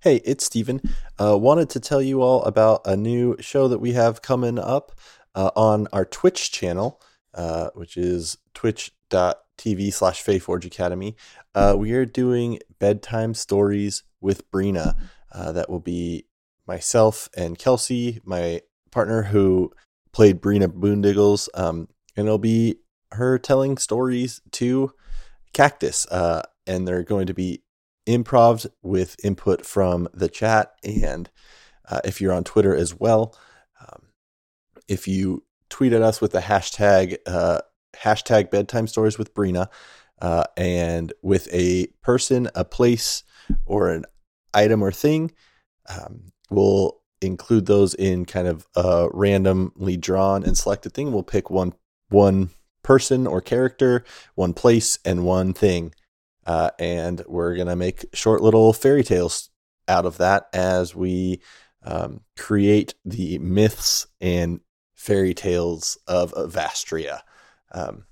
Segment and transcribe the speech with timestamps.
[0.00, 0.80] Hey, it's Steven.
[1.20, 4.92] Uh, wanted to tell you all about a new show that we have coming up
[5.34, 7.02] uh, on our Twitch channel,
[7.34, 11.16] uh, which is twitch.tv slash Fayforge Academy.
[11.52, 14.94] Uh, we are doing bedtime stories with Brina.
[15.32, 16.26] Uh, that will be
[16.64, 18.60] myself and Kelsey, my
[18.92, 19.72] partner who
[20.12, 21.48] played Brina Boondiggles.
[21.54, 22.76] Um, and it'll be
[23.14, 24.92] her telling stories to
[25.52, 26.06] Cactus.
[26.06, 27.62] Uh, and they're going to be
[28.08, 30.72] improv with input from the chat.
[30.82, 31.30] And
[31.88, 33.36] uh, if you're on Twitter as well,
[33.80, 34.08] um,
[34.88, 37.60] if you tweet at us with the hashtag uh,
[37.96, 39.68] hashtag bedtime stories with Brina,
[40.20, 43.22] uh, and with a person, a place,
[43.66, 44.04] or an
[44.52, 45.30] item or thing,
[45.88, 51.12] um, we'll include those in kind of a randomly drawn and selected thing.
[51.12, 51.74] We'll pick one
[52.08, 52.50] one
[52.82, 54.04] person or character,
[54.34, 55.92] one place, and one thing
[56.48, 59.50] uh, and we're going to make short little fairy tales
[59.86, 61.42] out of that as we
[61.82, 64.60] um, create the myths and
[64.94, 67.20] fairy tales of Vastria.
[67.70, 68.06] Um,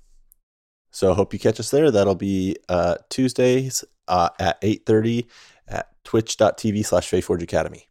[0.91, 1.89] so hope you catch us there.
[1.89, 5.25] That'll be uh, Tuesdays uh, at 8.30
[5.67, 7.87] at twitch.tv slash Fayforge Academy.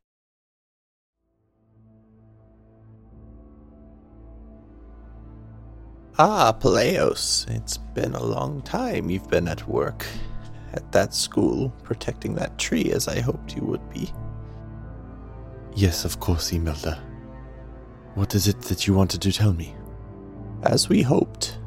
[6.19, 10.06] Ah, Peleos, it's been a long time you've been at work
[10.77, 14.12] at that school, protecting that tree as I hoped you would be.
[15.74, 17.02] Yes, of course, Imelda.
[18.14, 19.74] What is it that you wanted to tell me?
[20.62, 21.58] As we hoped,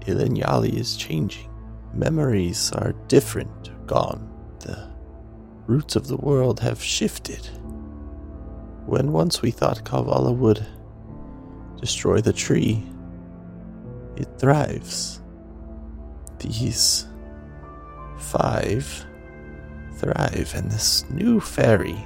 [0.00, 1.50] Ilinyali is changing.
[1.94, 4.28] Memories are different, gone.
[4.60, 4.90] The
[5.66, 7.46] roots of the world have shifted.
[8.86, 10.66] When once we thought Kavala would
[11.80, 12.82] destroy the tree,
[14.16, 15.20] it thrives.
[16.38, 17.06] These
[18.18, 19.06] five
[19.98, 21.98] thrive, and this new fairy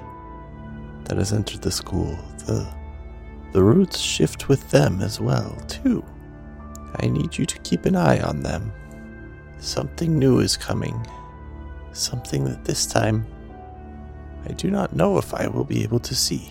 [1.05, 2.67] that has entered the school, the
[3.53, 6.03] the roots shift with them as well, too.
[6.97, 8.73] I need you to keep an eye on them.
[9.59, 11.07] Something new is coming.
[11.93, 13.27] Something that this time
[14.49, 16.51] I do not know if I will be able to see.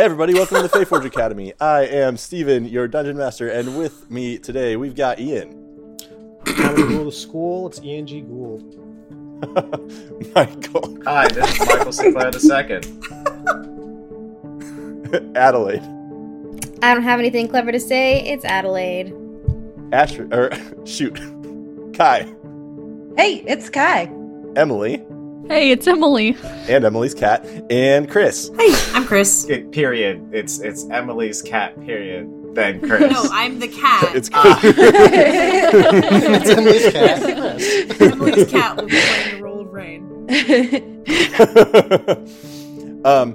[0.00, 1.52] Hey everybody, welcome to the Fayforge Academy.
[1.60, 5.98] I am Steven, your dungeon master, and with me today we've got Ian.
[6.46, 7.66] Time to go to school.
[7.66, 8.22] It's Ian G.
[8.22, 8.62] Gould.
[10.34, 10.98] Michael.
[11.04, 12.80] Hi, this is Michael Sinclair II.
[15.36, 15.82] Adelaide.
[16.82, 18.22] I don't have anything clever to say.
[18.22, 19.14] It's Adelaide.
[19.92, 21.20] Astrid, or er, shoot.
[21.92, 22.22] Kai.
[23.18, 24.10] Hey, it's Kai.
[24.56, 24.99] Emily.
[25.50, 26.36] Hey, it's Emily.
[26.68, 27.44] And Emily's cat.
[27.70, 28.52] And Chris.
[28.56, 29.46] Hey, I'm Chris.
[29.50, 30.30] It, period.
[30.32, 31.74] It's it's Emily's cat.
[31.84, 32.54] Period.
[32.54, 33.10] Then Chris.
[33.10, 34.14] No, I'm the cat.
[34.14, 38.00] It's Uh, it's Emily's cat.
[38.12, 40.24] Emily's cat will be playing the role of Rain.
[43.04, 43.34] um,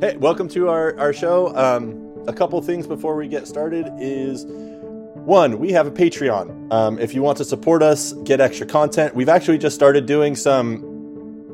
[0.00, 1.54] hey, welcome to our, our show.
[1.56, 6.72] Um, a couple things before we get started is one, we have a Patreon.
[6.72, 10.34] Um, if you want to support us, get extra content, we've actually just started doing
[10.34, 10.91] some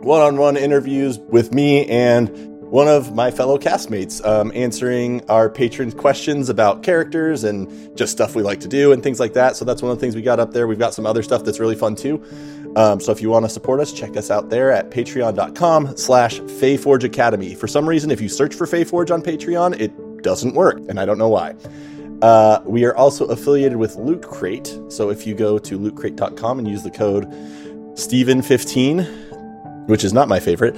[0.02, 2.28] one on one interviews with me and
[2.70, 8.34] one of my fellow castmates, um, answering our patrons' questions about characters and just stuff
[8.34, 9.56] we like to do and things like that.
[9.56, 10.66] So that's one of the things we got up there.
[10.66, 12.22] We've got some other stuff that's really fun too.
[12.76, 16.40] Um, so if you want to support us, check us out there at patreon.com slash
[16.40, 17.54] Fayforge Academy.
[17.54, 21.06] For some reason, if you search for Fayforge on Patreon, it doesn't work, and I
[21.06, 21.54] don't know why.
[22.20, 24.78] Uh, we are also affiliated with Loot Crate.
[24.88, 27.30] So if you go to lootcrate.com and use the code
[27.94, 29.27] Steven15,
[29.88, 30.74] which is not my favorite,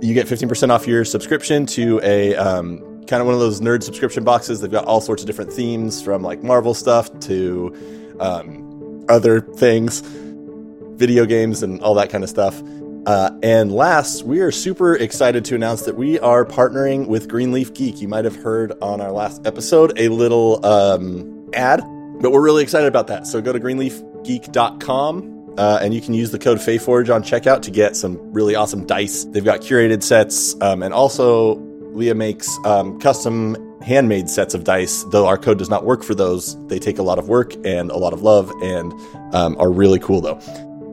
[0.00, 3.82] you get 15% off your subscription to a um, kind of one of those nerd
[3.82, 4.60] subscription boxes.
[4.60, 10.00] They've got all sorts of different themes from like Marvel stuff to um, other things,
[10.00, 12.62] video games, and all that kind of stuff.
[13.06, 17.74] Uh, and last, we are super excited to announce that we are partnering with Greenleaf
[17.74, 18.00] Geek.
[18.00, 21.82] You might have heard on our last episode a little um, ad
[22.20, 23.26] but we're really excited about that.
[23.26, 27.70] So go to greenleafgeek.com uh, and you can use the code FayForge on checkout to
[27.70, 29.24] get some really awesome dice.
[29.24, 31.56] They've got curated sets, um, and also
[31.94, 35.04] Leah makes um, custom handmade sets of dice.
[35.04, 37.90] Though our code does not work for those, they take a lot of work and
[37.90, 38.92] a lot of love, and
[39.32, 40.40] um, are really cool though.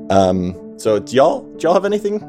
[0.09, 2.21] Um, so do y'all do y'all have anything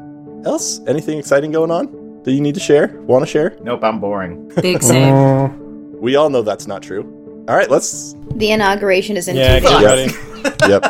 [0.45, 0.79] else?
[0.87, 2.87] Anything exciting going on that you need to share?
[3.01, 3.57] Want to share?
[3.61, 4.49] Nope, I'm boring.
[4.61, 5.13] Big same.
[5.13, 5.59] Mm,
[6.03, 7.03] We all know that's not true.
[7.47, 8.13] All right, let's.
[8.35, 10.13] The inauguration is in yeah, two get
[10.67, 10.83] Yep.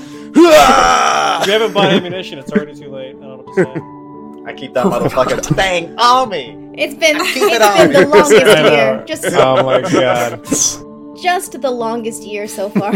[1.40, 3.16] If you haven't bought ammunition, it's already too late.
[3.16, 4.50] I don't know what to say.
[4.50, 6.70] I keep that motherfucker thing on me.
[6.74, 7.90] It's been it's it on.
[7.90, 9.04] been the longest year.
[9.06, 10.44] Just Oh my god.
[11.22, 12.92] just the longest year so far.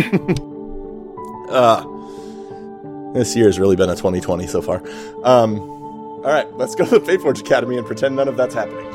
[1.48, 1.84] Uh,
[3.14, 4.82] this year has really been a 2020 so far.
[5.24, 8.90] Um, all right, let's go to the Fateforge Academy and pretend none of that's happening.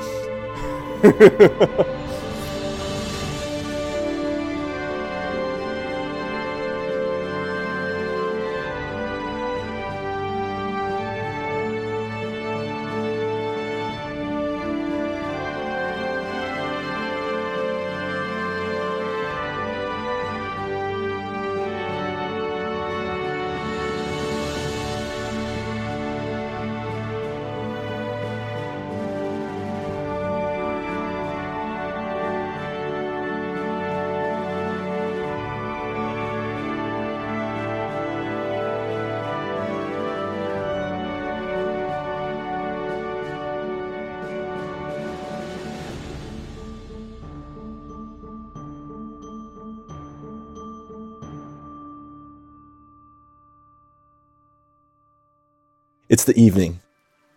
[56.19, 56.81] It's the evening.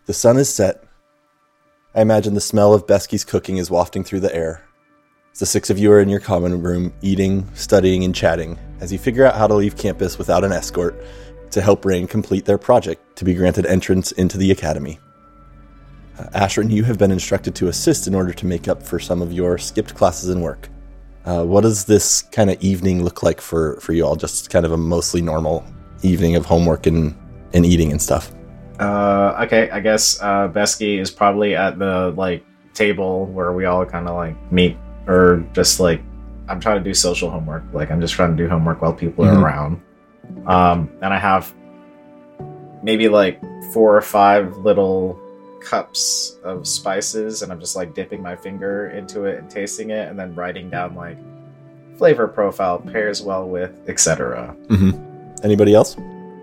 [0.07, 0.83] The sun is set.
[1.95, 4.61] I imagine the smell of Besky's cooking is wafting through the air.
[5.39, 8.99] The six of you are in your common room, eating, studying, and chatting, as you
[8.99, 11.01] figure out how to leave campus without an escort
[11.51, 14.99] to help Rain complete their project to be granted entrance into the academy.
[16.19, 19.21] Uh, Ashrin, you have been instructed to assist in order to make up for some
[19.21, 20.67] of your skipped classes and work.
[21.23, 24.17] Uh, what does this kind of evening look like for, for you all?
[24.17, 25.65] Just kind of a mostly normal
[26.01, 27.17] evening of homework and,
[27.53, 28.33] and eating and stuff.
[28.83, 32.43] Uh, okay, I guess uh, Besky is probably at the like
[32.73, 34.75] table where we all kind of like meet,
[35.07, 36.01] or just like
[36.49, 37.63] I'm trying to do social homework.
[37.71, 39.37] Like I'm just trying to do homework while people Mhm.
[39.37, 39.81] are around.
[40.47, 41.53] Um, and I have
[42.83, 43.39] maybe like
[43.71, 45.17] four or five little
[45.61, 50.09] cups of spices, and I'm just like dipping my finger into it and tasting it,
[50.09, 51.17] and then writing down like
[51.97, 54.53] flavor profile pairs well with etc.
[55.43, 55.95] Anybody else?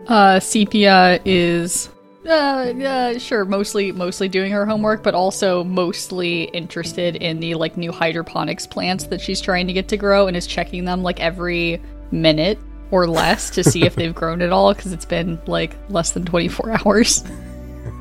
[0.09, 1.91] Uh, Sepia is,
[2.26, 7.76] uh, uh, sure, mostly mostly doing her homework, but also mostly interested in the like
[7.76, 11.20] new hydroponics plants that she's trying to get to grow, and is checking them like
[11.20, 11.81] every
[12.11, 12.58] minute
[12.90, 16.25] or less to see if they've grown at all because it's been like less than
[16.25, 17.25] 24 hours.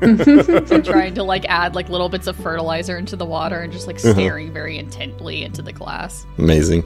[0.02, 3.86] and trying to like add like little bits of fertilizer into the water and just
[3.86, 4.12] like Uh-huh.
[4.14, 6.24] staring very intently into the glass.
[6.38, 6.84] Amazing.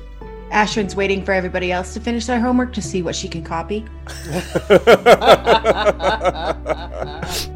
[0.55, 3.85] Ashrin's waiting for everybody else to finish their homework to see what she can copy.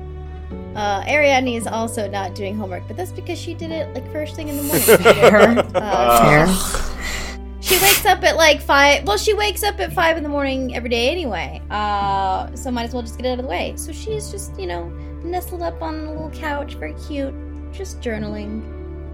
[0.78, 4.36] Uh, Ariadne is also not doing homework, but that's because she did it like first
[4.36, 4.82] thing in the morning.
[4.84, 5.58] Fair.
[5.74, 7.60] Uh, Fair.
[7.60, 9.04] she wakes up at like five.
[9.04, 11.60] Well, she wakes up at five in the morning every day anyway.
[11.68, 13.72] Uh, so might as well just get it out of the way.
[13.74, 14.88] So she's just you know
[15.24, 17.34] nestled up on a little couch, very cute,
[17.72, 18.62] just journaling.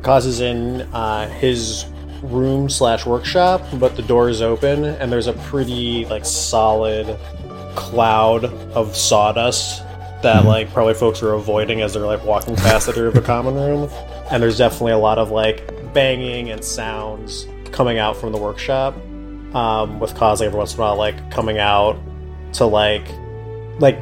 [0.02, 1.86] Causes in uh, his
[2.30, 7.18] room slash workshop, but the door is open and there's a pretty like solid
[7.74, 9.82] cloud of sawdust
[10.22, 13.20] that like probably folks are avoiding as they're like walking past the door of a
[13.20, 13.90] common room.
[14.30, 18.96] And there's definitely a lot of like banging and sounds coming out from the workshop.
[19.54, 21.96] Um, with Kaz every once in a while like coming out
[22.54, 23.06] to like
[23.78, 23.96] like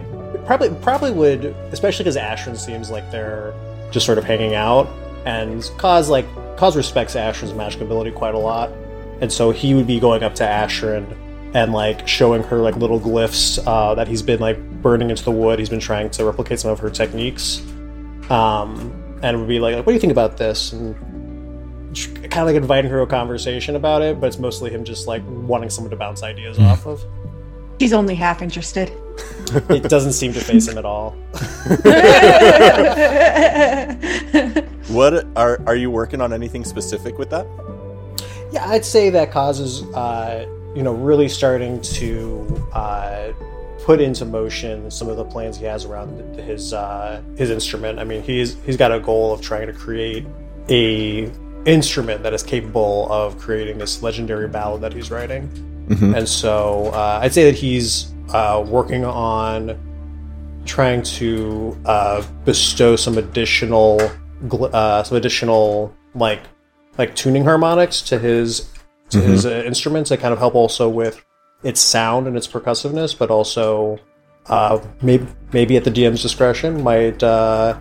[0.46, 3.52] probably probably would especially because Ashton seems like they're
[3.90, 4.88] just sort of hanging out
[5.26, 6.26] and Kaz like
[6.62, 8.70] Kaz respects Ashton's magic ability quite a lot,
[9.20, 11.12] and so he would be going up to Ashton
[11.54, 15.32] and like showing her like little glyphs uh, that he's been like burning into the
[15.32, 15.58] wood.
[15.58, 17.62] He's been trying to replicate some of her techniques,
[18.30, 20.94] um, and would be like, "What do you think about this?" and
[22.30, 25.08] kind of like inviting her to a conversation about it, but it's mostly him just
[25.08, 27.04] like wanting someone to bounce ideas off of.
[27.80, 28.92] She's only half interested.
[29.68, 31.14] It doesn't seem to face him at all.
[34.92, 37.46] What are are you working on anything specific with that?
[38.52, 40.46] Yeah, I'd say that causes, uh,
[40.76, 43.32] you know, really starting to uh,
[43.84, 47.98] put into motion some of the plans he has around his uh, his instrument.
[47.98, 50.26] I mean, he's he's got a goal of trying to create
[50.68, 51.30] a
[51.64, 55.48] instrument that is capable of creating this legendary ballad that he's writing.
[55.88, 56.16] Mhm.
[56.16, 59.78] And so uh, I'd say that he's uh, working on
[60.64, 63.98] trying to uh, bestow some additional
[64.50, 66.40] uh, some additional like
[66.98, 68.70] like tuning harmonics to his
[69.10, 71.22] to his uh, instruments that kind of help also with
[71.62, 73.98] its sound and its percussiveness, but also
[74.46, 77.78] uh, maybe maybe at the DM's discretion might uh,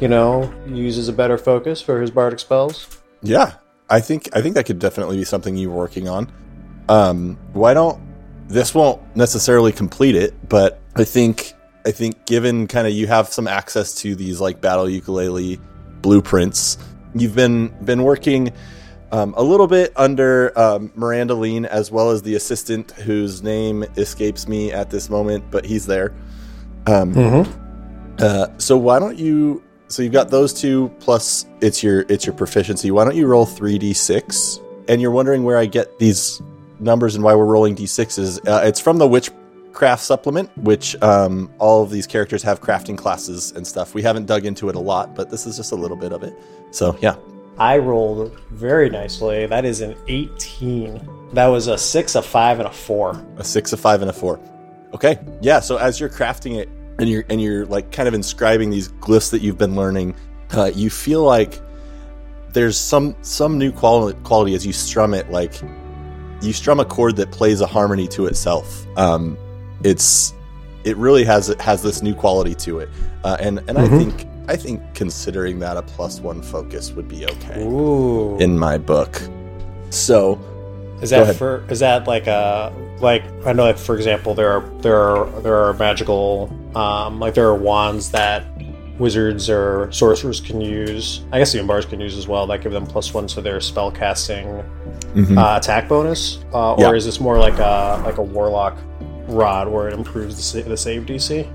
[0.00, 3.00] you know use as a better focus for his bardic spells.
[3.22, 3.54] Yeah,
[3.90, 6.30] I think I think that could definitely be something you're working on.
[6.88, 8.00] Um, why don't
[8.48, 11.54] this won't necessarily complete it, but I think
[11.86, 15.58] I think given kind of you have some access to these like battle ukulele
[16.04, 16.76] blueprints,
[17.14, 18.52] you've been been working
[19.10, 23.82] um, a little bit under um, Miranda Lean as well as the assistant whose name
[23.96, 26.12] escapes me at this moment, but he's there.
[26.86, 27.14] Um,
[28.18, 29.62] uh, so why don't you?
[29.88, 32.90] So you've got those two plus it's your it's your proficiency.
[32.90, 34.60] Why don't you roll three d six?
[34.88, 36.42] And you're wondering where I get these
[36.78, 38.38] numbers and why we're rolling d sixes.
[38.40, 39.08] Uh, it's from the
[39.74, 43.92] Witchcraft supplement, which um, all of these characters have crafting classes and stuff.
[43.92, 46.22] We haven't dug into it a lot, but this is just a little bit of
[46.22, 46.32] it.
[46.70, 47.16] So yeah,
[47.58, 49.46] I rolled very nicely.
[49.46, 51.32] That is an 18.
[51.32, 53.26] That was a 6, a 5, and a 4.
[53.38, 54.38] a six, a five, and a four.
[54.94, 55.58] Okay, yeah.
[55.58, 56.68] So as you're crafting it
[57.00, 60.14] and you're and you're like kind of inscribing these glyphs that you've been learning,
[60.52, 61.60] uh, you feel like
[62.52, 65.32] there's some some new quality quality as you strum it.
[65.32, 65.52] Like
[66.42, 68.86] you strum a chord that plays a harmony to itself.
[68.96, 69.36] Um,
[69.84, 70.34] it's
[70.84, 72.88] it really has has this new quality to it,
[73.24, 73.98] uh, and and I Mhm.
[73.98, 78.36] think I think considering that a plus one focus would be okay Ooh.
[78.38, 79.22] in my book.
[79.90, 80.38] So
[81.00, 84.62] Is that for is that like a like I know like for example there are
[84.80, 88.44] there are there are magical um like there are wands that
[88.98, 91.22] wizards or sorcerers can use.
[91.32, 93.60] I guess even bards can use as well that give them plus one to their
[93.60, 94.62] spell casting
[95.14, 95.36] mhm.
[95.36, 96.38] uh, attack bonus.
[96.52, 96.92] Uh, or Yeah.
[96.92, 98.76] is this more like a like a warlock
[99.28, 101.46] rod where it improves the, the save DC?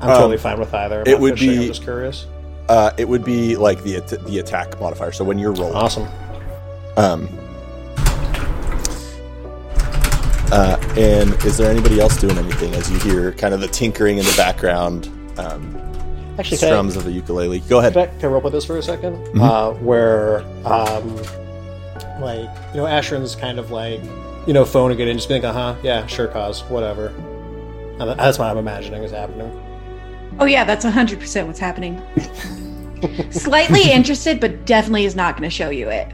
[0.00, 1.00] I'm Um, totally fine with either.
[1.00, 2.26] I'm it would be- I'm just curious.
[2.68, 5.12] uh, it would be like the the attack modifier.
[5.12, 6.06] So when you're rolling, Awesome.
[6.96, 7.28] Um,
[10.52, 14.18] uh, and is there anybody else doing anything as you hear kind of the tinkering
[14.18, 15.06] in the background,
[15.38, 15.74] um,
[16.38, 17.60] Actually, can I- strums of the ukulele?
[17.60, 17.92] Go ahead.
[17.94, 19.40] Can I, can I roll with this for a 2nd Mhm.
[19.40, 21.16] Uh, where, um,
[22.20, 24.00] like, you know, Ashrin's kind of like,
[24.46, 27.08] you know, phoning it in, just being like, uh huh, yeah, sure, cause, whatever.
[27.98, 29.50] And that's what I'm imagining is happening.
[30.40, 32.02] Oh yeah, that's 100% what's happening.
[33.30, 36.12] Slightly interested, but definitely is not going to show you it.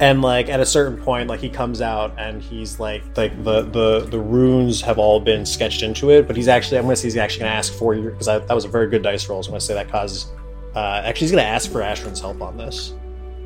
[0.00, 3.62] And like at a certain point, like he comes out and he's like, like the
[3.62, 7.04] the the runes have all been sketched into it, but he's actually, I'm gonna say
[7.04, 9.42] he's actually gonna ask for you because that was a very good dice roll.
[9.42, 10.26] So I'm gonna say that causes,
[10.74, 12.92] uh, actually he's gonna ask for Ashrin's help on this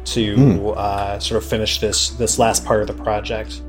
[0.06, 0.68] to Hmm.
[0.76, 3.60] uh, sort of finish this this last part of the project.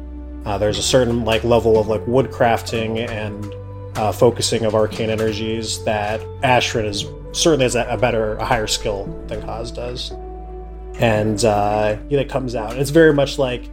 [0.45, 3.53] Uh, there's a certain like level of like wood crafting and
[3.97, 8.67] uh, focusing of arcane energies that Ashrin is certainly has a, a better, a higher
[8.67, 10.11] skill than Kaz does.
[10.99, 12.77] And uh, he like comes out.
[12.77, 13.69] It's very much like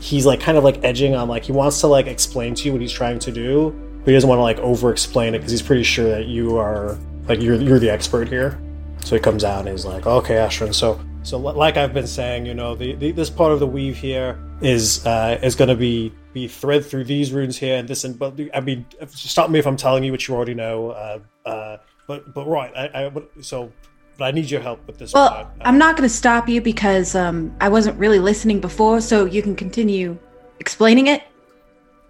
[0.00, 2.72] he's like kind of like edging on like he wants to like explain to you
[2.72, 5.50] what he's trying to do, but he doesn't want to like over explain it because
[5.52, 6.98] he's pretty sure that you are
[7.28, 8.58] like you're you're the expert here.
[9.04, 12.46] So he comes out and he's like, "Okay, Ashrin, so so like I've been saying,
[12.46, 15.76] you know, the, the this part of the weave here is uh, is going to
[15.76, 19.58] be be thread through these runes here and this and but I mean, stop me
[19.58, 20.90] if I'm telling you what you already know.
[20.90, 23.12] Uh, uh, but but right, I, I
[23.42, 23.72] so
[24.20, 25.14] but I need your help with this.
[25.14, 25.48] Well, part.
[25.62, 29.42] I'm not going to stop you because um, I wasn't really listening before, so you
[29.42, 30.18] can continue
[30.60, 31.22] explaining it.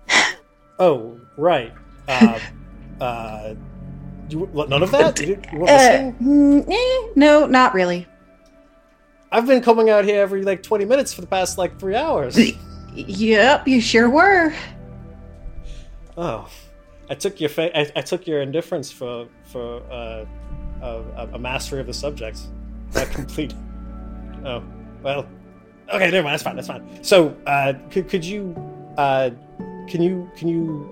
[0.82, 1.74] Oh, right.
[2.08, 2.40] Um,
[3.02, 3.54] uh,
[4.30, 5.20] you, what, none of that?
[5.20, 8.06] You, you Uh, mm, eh, no, not really.
[9.32, 12.38] I've been coming out here every like 20 minutes for the past like three hours.
[12.92, 14.52] Yep, you sure were.
[16.16, 16.48] Oh,
[17.08, 20.24] I took your fa- I, I took your indifference for for uh,
[20.82, 22.40] a, a mastery of the subject.
[22.90, 23.54] That complete.
[24.44, 24.64] oh
[25.04, 25.24] well.
[25.92, 26.34] Okay, never mind.
[26.34, 26.56] That's fine.
[26.56, 27.04] That's fine.
[27.04, 28.54] So, uh, could could you,
[28.98, 29.30] uh,
[29.88, 30.90] can you can you,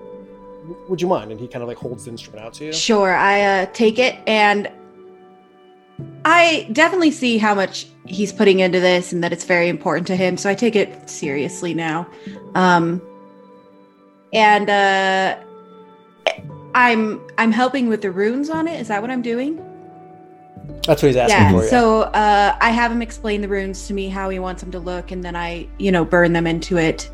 [0.87, 1.31] would you mind?
[1.31, 2.73] And he kind of like holds the instrument out to you.
[2.73, 4.71] Sure, I uh, take it, and
[6.25, 10.15] I definitely see how much he's putting into this and that it's very important to
[10.15, 10.37] him.
[10.37, 12.07] So I take it seriously now.
[12.55, 13.01] Um,
[14.33, 15.37] and uh,
[16.75, 18.79] I'm I'm helping with the runes on it.
[18.79, 19.57] Is that what I'm doing?
[20.85, 21.51] That's what he's asking yeah.
[21.51, 21.63] for.
[21.63, 21.69] Yeah.
[21.69, 24.79] So uh, I have him explain the runes to me how he wants them to
[24.79, 27.09] look, and then I, you know, burn them into it.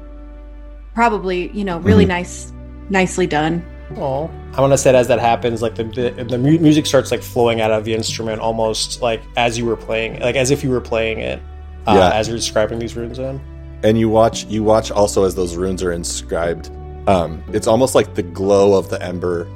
[0.94, 2.10] Probably, you know, really Mhm.
[2.10, 2.54] nice,
[2.90, 3.66] nicely done.
[3.98, 7.22] Oh, I want to say as that happens, like the, the the music starts like
[7.22, 10.70] flowing out of the instrument, almost like as you were playing, like as if you
[10.72, 11.40] were playing it,
[11.88, 12.10] uh, Yeah.
[12.18, 13.40] as you're describing these runes in.
[13.84, 16.72] and you watch you watch also as those runes are inscribed
[17.08, 19.48] um, it's almost like the glow of the ember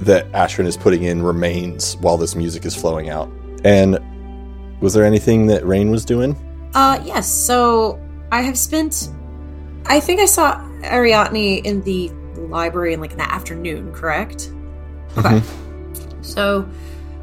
[0.00, 3.30] that ashrin is putting in remains while this music is flowing out
[3.64, 3.98] and
[4.80, 6.36] was there anything that rain was doing
[6.74, 7.26] Uh, yes.
[7.32, 7.98] So
[8.30, 9.08] I have spent.
[9.86, 12.10] I think I saw Ariadne in the
[12.50, 13.92] library in like in the afternoon.
[13.92, 14.50] Correct.
[15.16, 15.42] Okay.
[16.22, 16.68] So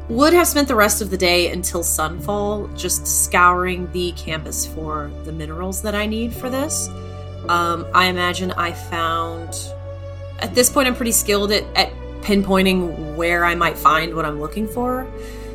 [0.08, 5.10] would have spent the rest of the day until sunfall just scouring the campus for
[5.24, 6.88] the minerals that I need for this.
[7.48, 9.54] Um, I imagine I found.
[10.40, 11.90] At this point, I'm pretty skilled at, at
[12.20, 15.06] pinpointing where I might find what I'm looking for.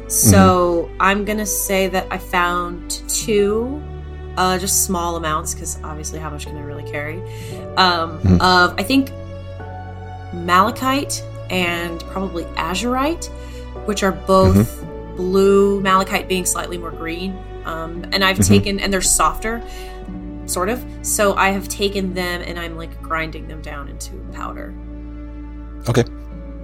[0.08, 3.82] So I'm gonna say that I found two,
[4.36, 7.20] uh, just small amounts because obviously, how much can I really carry?
[7.78, 8.42] Um, Mhm.
[8.42, 9.12] Of I think
[10.34, 13.28] malachite and probably azurite,
[13.86, 14.84] which are both
[15.18, 15.82] blue.
[15.82, 18.48] Malachite being slightly more green, um, and I've Mhm.
[18.48, 19.62] taken and they're softer,
[20.46, 20.84] sort of.
[21.02, 24.74] So I have taken them and I'm like grinding them down into powder.
[25.90, 26.04] okay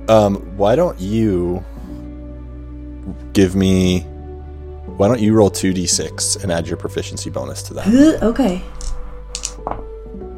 [0.10, 1.64] um, why don't you
[3.34, 4.02] give me
[4.98, 7.88] why don't you roll 2d6 and add your proficiency bonus to that
[8.22, 8.62] okay.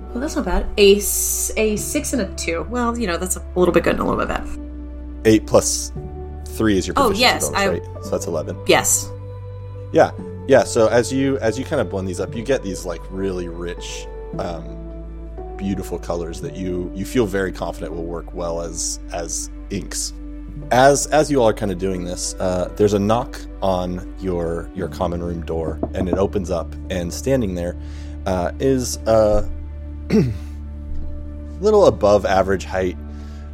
[0.09, 0.65] Well, that's not bad.
[0.77, 2.65] A, a six and a two.
[2.69, 4.47] Well, you know, that's a little bit good and a little bit bad.
[5.25, 5.91] 8 plus
[6.45, 9.09] 3 is your Oh, yes, bonus I- right so that's 11 Yes.
[9.91, 10.11] Yeah,
[10.47, 10.63] yeah.
[10.63, 13.47] So as you as you kind of blend these up, you get these like really
[13.47, 14.77] rich, um,
[15.57, 20.13] beautiful colors that you you feel very confident will work well as as inks.
[20.71, 24.69] As as you all are kind of doing this, uh, there's a knock on your
[24.75, 27.75] your common room door, and it opens up, and standing there
[28.27, 29.49] uh, is a
[31.61, 32.97] little above average height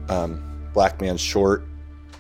[0.10, 0.42] um,
[0.74, 1.64] black man, short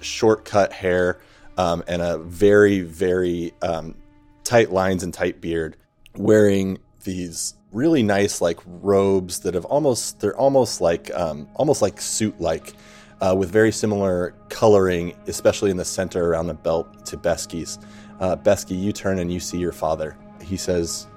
[0.01, 1.20] short cut hair,
[1.58, 3.96] um, and a very very um,
[4.44, 5.77] tight lines and tight beard,
[6.15, 12.01] wearing these really nice like robes that have almost they're almost like um, almost like
[12.01, 12.74] suit like
[13.22, 17.78] uh, with very similar coloring, especially in the center around the belt to Besky's.
[18.19, 20.17] Uh, Besky, you turn and you see your father.
[20.41, 21.08] He says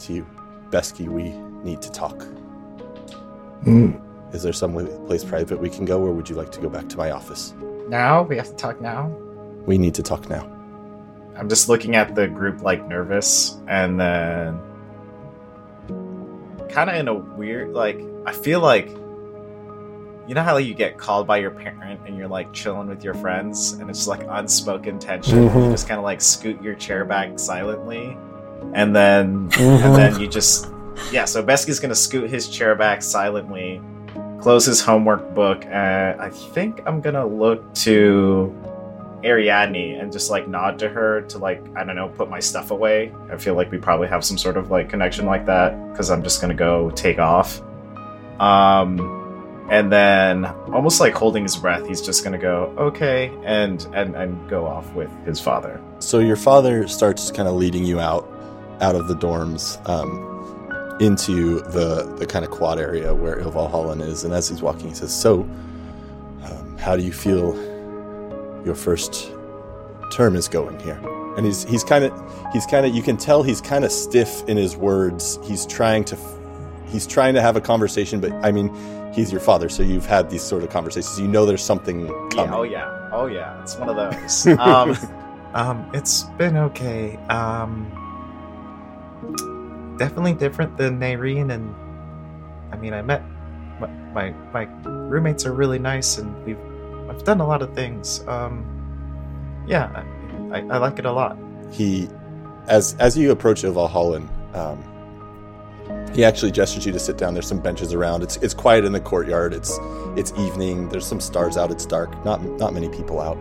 [0.00, 0.26] to you,
[0.70, 1.30] Besky, we
[1.66, 2.24] need to talk.
[4.32, 4.72] Is there some
[5.06, 7.52] place private we can go, or would you like to go back to my office?
[7.88, 9.08] Now we have to talk now.
[9.66, 10.44] We need to talk now.
[11.36, 14.58] I'm just looking at the group like nervous, and then
[16.70, 18.88] kind of in a weird like I feel like
[20.28, 23.14] you know how you get called by your parent and you're like chilling with your
[23.14, 25.44] friends and it's like unspoken tension.
[25.44, 25.70] You Mhm.
[25.70, 28.16] just kind of like scoot your chair back silently,
[28.74, 30.68] and then and then you just
[31.10, 31.24] yeah.
[31.24, 33.80] So Besky's gonna scoot his chair back silently,
[34.40, 38.54] close his homework book, and I think I'm gonna look to
[39.24, 42.70] Ariadne and just like nod to her to like I don't know put my stuff
[42.70, 43.12] away.
[43.30, 46.22] I feel like we probably have some sort of like connection like that because I'm
[46.22, 47.60] just gonna go take off.
[48.40, 49.24] Um,
[49.70, 54.48] and then almost like holding his breath, he's just gonna go okay and and and
[54.48, 55.80] go off with his father.
[55.98, 58.30] So your father starts kind of leading you out,
[58.80, 60.35] out of the dorms, um,
[61.00, 64.24] into the the kind of quad area where Ilvalhallen is.
[64.24, 65.40] And as he's walking, he says, "So,
[66.42, 67.54] um, how do you feel
[68.64, 69.30] your first
[70.12, 71.00] term is going here?"
[71.36, 72.12] And he's he's kind of
[72.52, 75.38] he's kind of you can tell he's kind of stiff in his words.
[75.44, 76.16] He's trying to
[76.86, 78.74] he's trying to have a conversation, but I mean,
[79.12, 81.20] he's your father, so you've had these sort of conversations.
[81.20, 82.36] You know, there's something coming.
[82.36, 84.46] Yeah, oh yeah, oh yeah, it's one of those.
[84.58, 84.96] um,
[85.54, 87.16] um, it's been okay.
[87.28, 87.90] Um,
[89.96, 91.74] definitely different than Nairene, and
[92.72, 93.22] I mean, I met
[93.80, 96.58] my, my my roommates are really nice, and we've
[97.08, 98.26] I've done a lot of things.
[98.26, 98.64] Um,
[99.66, 100.04] yeah,
[100.52, 101.36] I, I, like it a lot.
[101.72, 102.08] he
[102.68, 107.34] as as you approach Valhallen, um, he actually gestures you to sit down.
[107.34, 108.22] There's some benches around.
[108.22, 109.52] It's it's quiet in the courtyard.
[109.54, 109.78] It's
[110.16, 110.88] it's evening.
[110.88, 111.70] There's some stars out.
[111.70, 112.24] It's dark.
[112.24, 113.38] Not not many people out.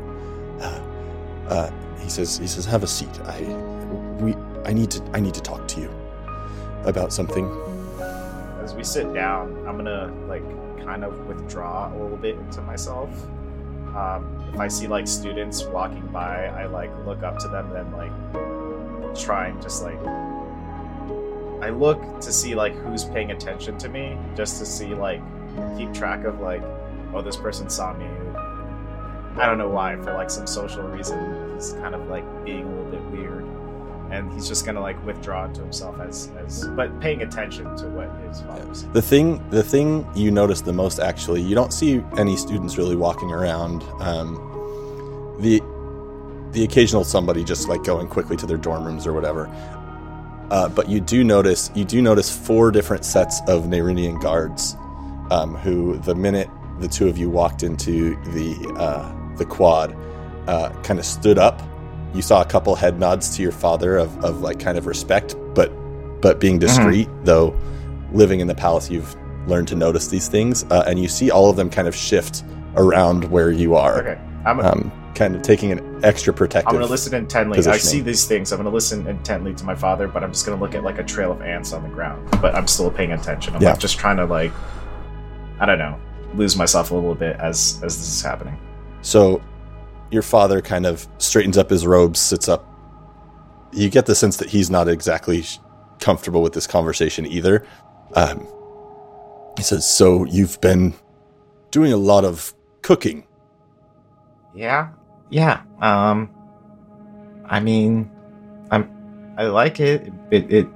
[0.60, 0.82] Uh,
[1.50, 3.20] uh, he says he says have a seat.
[3.26, 3.41] I
[4.20, 6.05] we I need to I need to talk to you
[6.86, 7.45] about something.
[8.62, 10.43] As we sit down, I'm gonna like
[10.84, 13.10] kind of withdraw a little bit into myself.
[13.95, 17.91] Um, if I see like students walking by, I like look up to them, then
[17.91, 20.00] like try and just like
[21.62, 25.21] I look to see like who's paying attention to me, just to see like
[25.78, 26.62] keep track of like
[27.13, 28.08] oh this person saw me.
[29.38, 32.69] I don't know why for like some social reason he's kind of like being a
[32.69, 33.45] little bit weird
[34.15, 38.10] and he's just gonna like withdraw into himself as as but paying attention to what
[38.28, 38.93] his father's saying.
[38.93, 42.95] The thing the thing you notice the most actually, you don't see any students really
[42.95, 43.84] walking around.
[43.99, 44.36] Um,
[45.39, 45.62] the
[46.51, 49.47] the occasional somebody just like going quickly to their dorm rooms or whatever.
[50.51, 54.75] Uh, but you do notice you do notice four different sets of Nerinian guards,
[55.32, 56.49] um, who the minute
[56.80, 59.95] the two of you walked into the uh, the quad,
[60.47, 61.62] uh, kind of stood up.
[62.15, 65.36] You saw a couple head nods to your father of, of like kind of respect,
[65.54, 65.69] but
[66.21, 67.10] but being discreet.
[67.23, 67.54] Though
[68.13, 69.15] living in the palace, you've
[69.47, 72.43] learned to notice these things, uh, and you see all of them kind of shift
[72.78, 74.19] around where you are, Okay.
[74.45, 76.67] I'm, um, kind of taking an extra protective.
[76.69, 77.58] I'm going to listen intently.
[77.60, 78.51] I see these things.
[78.51, 80.84] I'm going to listen intently to my father, but I'm just going to look at
[80.84, 82.30] like a trail of ants on the ground.
[82.41, 83.56] But I'm still paying attention.
[83.56, 83.71] I'm Yeah.
[83.71, 84.51] like just trying to like,
[85.60, 85.97] I don't know,
[86.34, 88.58] lose myself a little bit as as this is happening.
[89.01, 89.41] So
[90.12, 92.65] your father kind of straightens up his robes, sits up.
[93.74, 95.44] You get the sense that he's not exactly
[96.00, 97.65] comfortable with this conversation either.
[98.13, 98.48] Um,
[99.58, 100.94] he says, So you've been
[101.72, 103.26] doing a lot of cooking.
[104.54, 104.89] Yeah,
[105.30, 105.62] yeah.
[105.82, 106.30] Um,
[107.46, 108.10] I mean,
[108.72, 108.89] I'm
[109.38, 110.12] I like it.
[110.32, 110.68] It it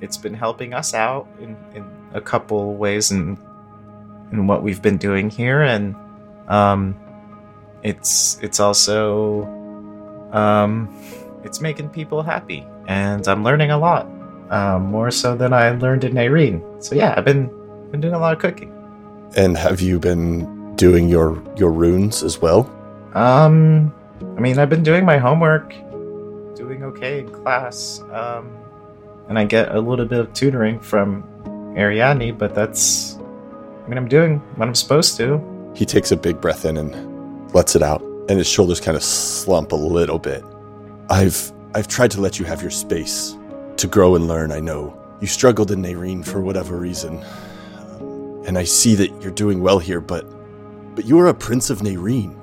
[0.00, 3.38] it's been helping us out in in a couple ways in
[4.32, 5.94] in what we've been doing here, and
[6.48, 6.94] um,
[7.82, 9.44] it's it's also
[10.32, 10.88] um,
[11.44, 14.06] it's making people happy, and I'm learning a lot.
[14.50, 16.82] Um, more so than I learned in Nairene.
[16.82, 17.48] So yeah, I've been
[17.90, 18.72] been doing a lot of cooking.
[19.36, 22.70] And have you been doing your, your runes as well?
[23.14, 23.94] Um,
[24.36, 25.70] I mean, I've been doing my homework,
[26.56, 28.00] doing okay in class.
[28.12, 28.56] Um,
[29.28, 31.22] and I get a little bit of tutoring from
[31.76, 33.16] Ariadne, but that's.
[33.84, 35.40] I mean, I'm doing what I'm supposed to.
[35.74, 36.94] He takes a big breath in and
[37.54, 40.44] lets it out, and his shoulders kind of slump a little bit.
[41.08, 43.36] I've I've tried to let you have your space
[43.76, 44.52] to grow and learn.
[44.52, 47.18] I know you struggled in Nairene for whatever reason,
[48.46, 50.00] and I see that you're doing well here.
[50.00, 50.24] But
[50.94, 52.36] but you are a prince of Nairene.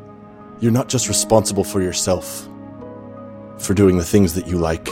[0.59, 2.47] You're not just responsible for yourself,
[3.57, 4.87] for doing the things that you like.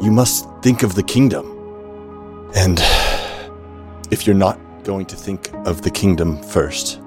[0.00, 1.46] You must think of the kingdom,
[2.54, 2.80] and
[4.10, 6.99] if you're not going to think of the kingdom first,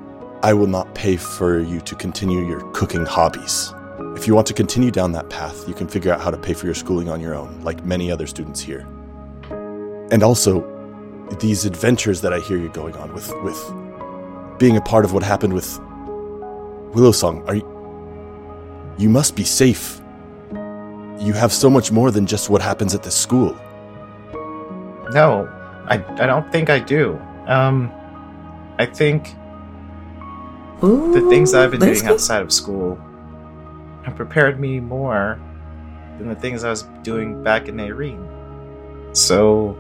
[0.44, 3.74] I will not pay for you to continue your cooking hobbies.
[4.18, 6.54] If you want to continue down that path, you can figure out how to pay
[6.54, 8.86] for your schooling on your own, like many other students here.
[10.12, 10.68] And also,
[11.40, 15.24] these adventures that I hear you going on with, with being a part of what
[15.24, 15.80] happened with
[16.94, 20.02] Willow Song, are you, you must be safe.
[20.52, 23.58] You have so much more than just what happens at this school.
[25.14, 25.48] No,
[25.88, 27.18] I, I don't think I do.
[27.48, 27.90] Um,
[28.78, 29.36] I think
[30.84, 33.00] the things I've been doing outside of school
[34.04, 35.40] have prepared me more
[36.18, 38.28] than the things I was doing back in Nairene.
[39.16, 39.78] So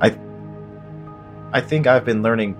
[0.00, 0.16] I
[1.52, 2.56] I think I've been learning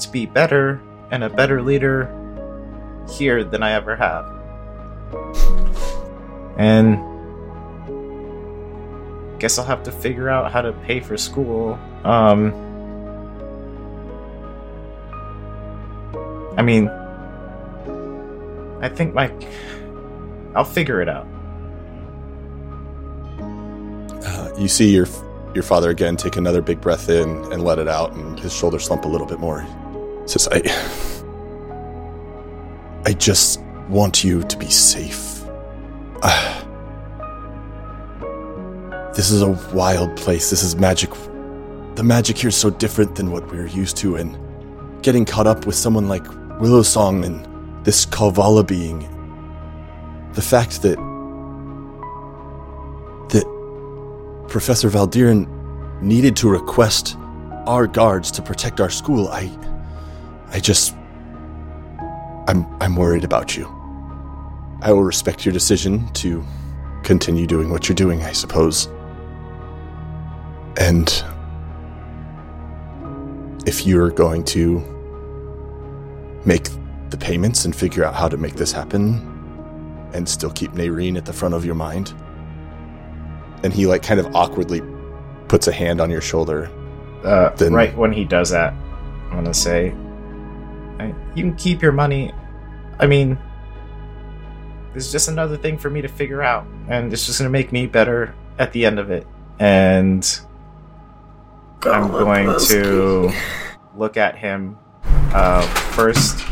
[0.00, 0.80] to be better
[1.12, 2.10] and a better leader
[3.08, 4.26] here than I ever have.
[6.58, 6.98] And
[9.38, 11.78] guess I'll have to figure out how to pay for school.
[12.02, 12.71] Um
[16.56, 16.88] I mean
[18.82, 19.32] I think my
[20.54, 21.26] I'll figure it out.
[24.24, 25.06] Uh, you see your
[25.54, 28.84] your father again take another big breath in and let it out, and his shoulders
[28.84, 29.62] slump a little bit more.
[30.22, 30.62] He says, "I,
[33.06, 35.44] I just want you to be safe.
[36.22, 36.58] Ah.
[39.14, 40.50] this is a wild place.
[40.50, 41.10] This is magic.
[41.94, 44.36] The magic here is so different than what we're used to, and
[45.02, 46.26] getting caught up with someone like
[46.62, 49.00] Willow Song and this Kalvala being,
[50.34, 50.96] the fact that
[53.30, 55.48] that Professor Valdiran
[56.00, 57.16] needed to request
[57.66, 59.50] our guards to protect our school, I
[60.52, 60.94] I just
[62.46, 63.66] I'm I'm worried about you.
[64.82, 66.44] I will respect your decision to
[67.02, 68.86] continue doing what you're doing, I suppose.
[70.76, 71.08] And
[73.66, 74.91] if you're going to
[76.44, 76.68] make
[77.10, 79.28] the payments and figure out how to make this happen
[80.12, 82.14] and still keep Nairene at the front of your mind,
[83.62, 84.82] and he like kind of awkwardly
[85.48, 86.70] puts a hand on your shoulder.
[87.24, 88.74] Uh, Then- right when he does that,
[89.30, 89.94] I'm gonna say,
[90.98, 92.32] I, "You can keep your money.
[92.98, 93.38] I mean,
[94.92, 97.72] this is just another thing for me to figure out, and it's just gonna make
[97.72, 99.26] me better at the end of it."
[99.58, 100.28] And
[101.84, 103.30] I'm going to
[103.96, 104.76] look at him
[105.34, 105.62] uh,
[105.94, 106.44] first,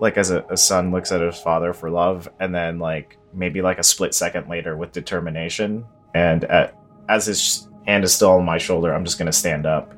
[0.00, 3.62] like as a, a son looks at his father for love, and then like maybe
[3.62, 5.84] like a split second later with determination.
[6.14, 6.76] And at,
[7.08, 9.92] as his hand is still on my shoulder, I'm just going to stand up.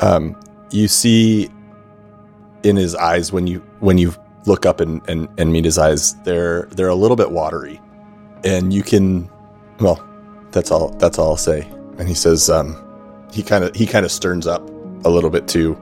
[0.00, 1.48] Um, you see
[2.64, 4.14] in his eyes when you when you
[4.46, 6.14] look up and, and, and meet his eyes.
[6.22, 7.80] They're they're a little bit watery,
[8.42, 9.30] and you can,
[9.80, 10.06] well,
[10.50, 11.62] that's all that's all I'll say.
[11.98, 12.76] And he says, um,
[13.32, 14.68] he kind of he kind of sterns up
[15.04, 15.76] a little bit too,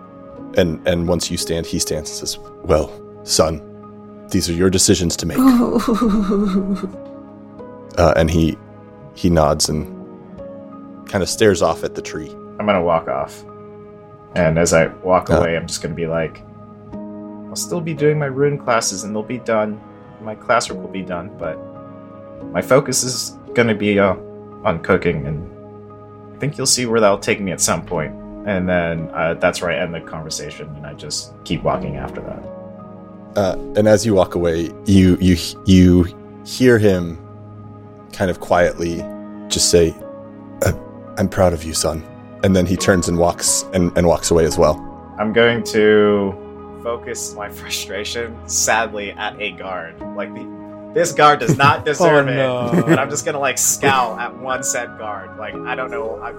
[0.56, 2.90] and and once you stand, he stands and says, "Well,
[3.24, 3.61] son,
[4.30, 5.38] these are your decisions to make."
[7.98, 8.56] Uh, and he
[9.14, 9.85] he nods and
[11.06, 12.30] kind of stares off at the tree.
[12.58, 13.44] I'm gonna walk off.
[14.35, 15.35] And as I walk Uh.
[15.35, 16.42] away, I'm just gonna be like,
[16.94, 19.78] I'll still be doing my rune classes and they'll be done.
[20.22, 21.58] My classwork will be done, but
[22.50, 24.14] my focus is gonna be uh,
[24.64, 25.46] on cooking, and
[26.35, 28.14] I think you'll see where that'll take me at some point.
[28.46, 32.20] And then uh, that's where I end the conversation, and I just keep walking after
[32.20, 32.52] that.
[33.37, 36.07] Uh, and as you walk away, you you you
[36.44, 37.18] hear him
[38.12, 38.98] kind of quietly
[39.48, 39.94] just say,
[40.62, 40.72] uh,
[41.16, 42.05] "I'm proud of you, son."
[42.42, 44.76] And then he turns and walks and, and walks away as well.
[45.18, 50.00] I'm going to focus my frustration, sadly, at a guard.
[50.16, 50.62] Like the,
[50.94, 52.78] this guard does not deserve Oh, no.
[52.78, 55.37] it, and I'm just gonna like scowl at one set guard.
[55.38, 56.33] Like I don't know, I,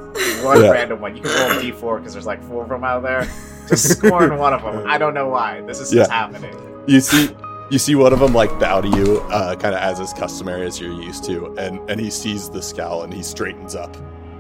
[0.44, 0.70] one Yeah.
[0.72, 1.16] random one.
[1.16, 3.28] You can roll d4 because there's like four of them out there.
[3.68, 4.86] Just scorn one of them.
[4.88, 5.62] I don't know why.
[5.62, 6.56] This is just happening.
[6.86, 7.30] You see,
[7.70, 10.66] you see one of them like bow to you, uh, kind of as is customary
[10.68, 13.96] as you're used to, and and he sees the scowl and he straightens up.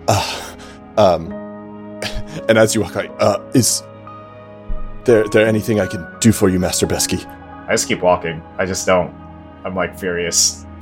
[0.10, 0.56] Uh,
[0.98, 1.32] um,
[2.50, 3.82] and as you walk out, uh, is
[5.06, 7.26] there there anything I can do for you, Master Besky?
[7.68, 8.44] I just keep walking.
[8.58, 9.14] I just don't.
[9.66, 10.66] I'm like furious.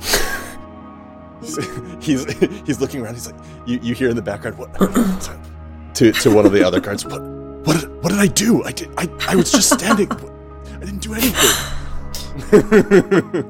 [2.00, 2.24] he's
[2.66, 3.14] he's looking around.
[3.14, 4.72] He's like, you, you hear in the background what
[5.94, 7.04] to to one of the other guards.
[7.04, 8.62] What what did, what did I do?
[8.64, 10.10] I did I, I was just standing.
[10.12, 11.50] I didn't do anything.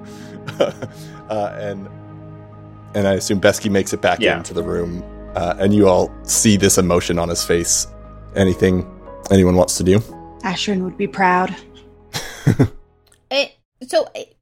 [1.30, 1.88] uh, and
[2.94, 4.36] and I assume Besky makes it back Yeah.
[4.36, 5.02] into the room,
[5.34, 7.86] uh, and you all see this emotion on his face.
[8.36, 8.86] Anything
[9.30, 9.98] anyone wants to do?
[10.44, 11.54] Ashrin would be proud.
[13.30, 13.52] It,
[13.88, 14.36] so, it, it-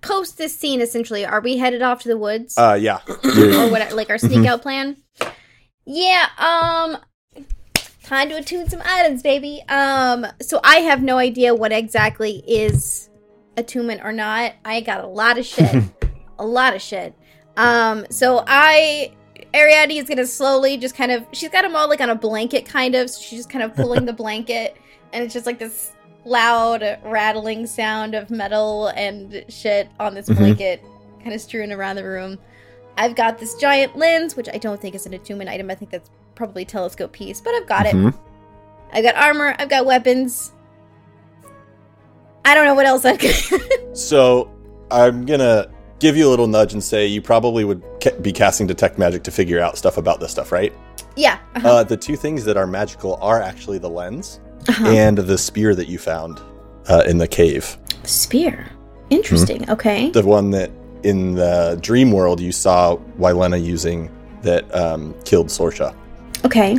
[0.00, 2.56] post this scene, essentially, are we headed off to the woods?
[2.56, 3.00] Uh, yeah.
[3.08, 4.96] or what, like our sneak out plan?
[5.86, 6.98] Yeah, um,
[8.02, 9.62] time to attune some items, baby.
[9.68, 13.10] Um, so I have no idea what exactly is
[13.56, 14.54] attunement or not.
[14.64, 15.84] I got a lot of shit.
[16.38, 17.14] a lot of shit.
[17.56, 19.12] Um, so I.
[19.52, 22.66] Ariadne is gonna slowly just kind of she's got them all like on a blanket
[22.66, 24.76] kind of, so she's just kind of pulling the blanket
[25.12, 25.92] and it's just like this
[26.24, 30.36] loud rattling sound of metal and shit on this Mhm.
[30.38, 30.82] blanket
[31.22, 32.38] kind of strewn around the room.
[32.96, 35.70] I've got this giant lens, which I don't think is an attunement item.
[35.70, 37.94] I think that's probably telescope piece, but I've got it.
[37.94, 38.14] Mhm.
[38.92, 39.54] I've got armor.
[39.58, 40.52] I've got weapons.
[42.44, 43.34] I don't know what else I've got.
[43.94, 44.50] So
[44.90, 45.68] I'm gonna
[46.00, 49.22] give you a little nudge and say you probably would ca- be casting detect magic
[49.24, 50.72] to figure out stuff about this stuff, right?
[51.16, 51.38] yeah.
[51.54, 54.86] uh-huh, Uh, the two things that are magical are actually the lens uh-huh.
[54.88, 56.40] and the spear that you found
[56.88, 57.76] uh, in the cave.
[58.04, 58.70] Spear.
[59.10, 59.68] Interesting.
[59.70, 60.10] Okay.
[60.10, 60.70] The one that
[61.02, 64.10] in the dream world you saw Wylena using
[64.42, 65.94] that um, killed Sorsha.
[66.44, 66.78] Okay.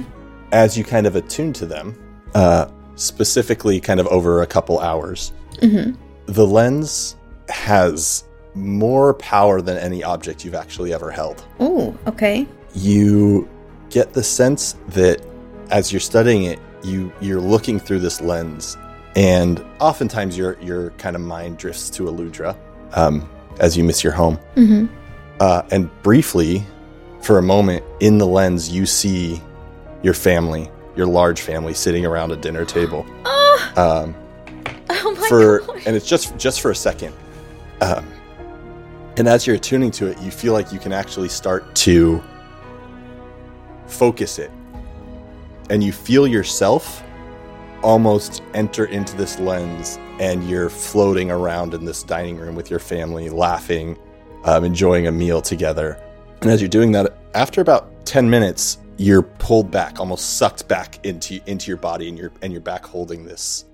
[0.52, 1.98] As you kind of attune to them,
[2.34, 5.91] uh, specifically kind of over a couple hours, hmm
[6.28, 7.15] the lens
[7.50, 8.24] has
[8.56, 11.45] more power than any object you've actually ever held.
[11.60, 11.95] Oh.
[12.08, 12.48] Okay.
[12.74, 13.48] you
[13.89, 15.21] get the sense that
[15.69, 18.78] as you're studying it, you you're looking through this lens,
[19.15, 22.56] and oftentimes your your kind of mind drifts to Eludra
[22.93, 23.28] um,
[23.60, 24.36] as you miss your home.
[24.56, 24.86] hmm
[25.39, 26.63] Uh, and briefly,
[27.21, 29.41] for a moment, in the lens, you see
[30.02, 33.06] your family, your large family, sitting around a dinner table.
[33.26, 33.74] Oh.
[33.76, 34.15] Um,
[34.89, 35.82] Oh my for god.
[35.88, 37.13] and it's just just for a second
[37.82, 38.06] um,
[39.17, 42.21] and as you're attuning to it you feel like you can actually start to
[43.88, 44.52] focus it
[45.69, 47.04] and you feel yourself
[47.84, 52.80] almost enter into this lens and you're floating around in this dining room with your
[52.80, 53.97] family laughing
[54.43, 56.01] um, enjoying a meal together
[56.41, 61.04] and as you're doing that after about 10 minutes you're pulled back almost sucked back
[61.06, 63.65] into into your body and you're and you're back holding this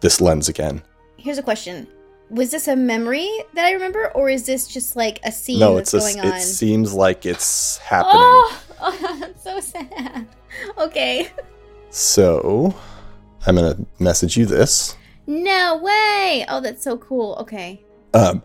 [0.00, 0.82] this lens again
[1.24, 1.88] Here's a question.
[2.28, 5.76] Was this a memory that I remember, or is this just like a scene no
[5.76, 10.28] that's it's a, it seems like it's happening oh, oh, so sad.
[10.78, 11.28] Okay.
[11.90, 12.74] so
[13.46, 14.96] i'm gonna message you this
[15.26, 16.44] No way.
[16.48, 17.36] Oh, that's so cool.
[17.40, 17.82] Okay.
[18.12, 18.42] um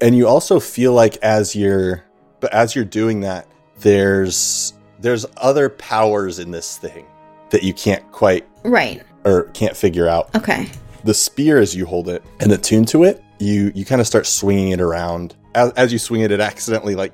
[0.00, 2.04] and you also feel like as you're
[2.40, 3.46] but as you're doing that
[3.80, 7.06] there's there's other powers in this thing
[7.50, 9.02] that you can't quite Right.
[9.24, 10.68] or can't figure out Okay.
[11.04, 14.26] the spear as you hold it and attune to it you you kind of start
[14.26, 17.12] swinging it around as, as you swing it it accidentally like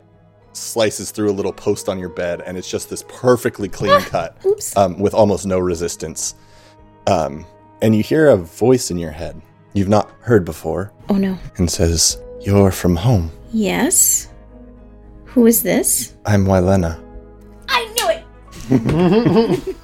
[0.57, 4.37] slices through a little post on your bed and it's just this perfectly clean cut
[4.45, 4.77] Oops.
[4.77, 6.35] um, with almost no resistance
[7.07, 7.45] um,
[7.83, 9.41] and you hear a voice in your head
[9.75, 11.39] you've not heard before Oh no.
[11.59, 13.31] and says, You're from home.
[13.53, 14.29] Yes.
[15.27, 16.15] Who is this?
[16.25, 16.99] I'm Wylena.
[17.69, 19.77] I knew it.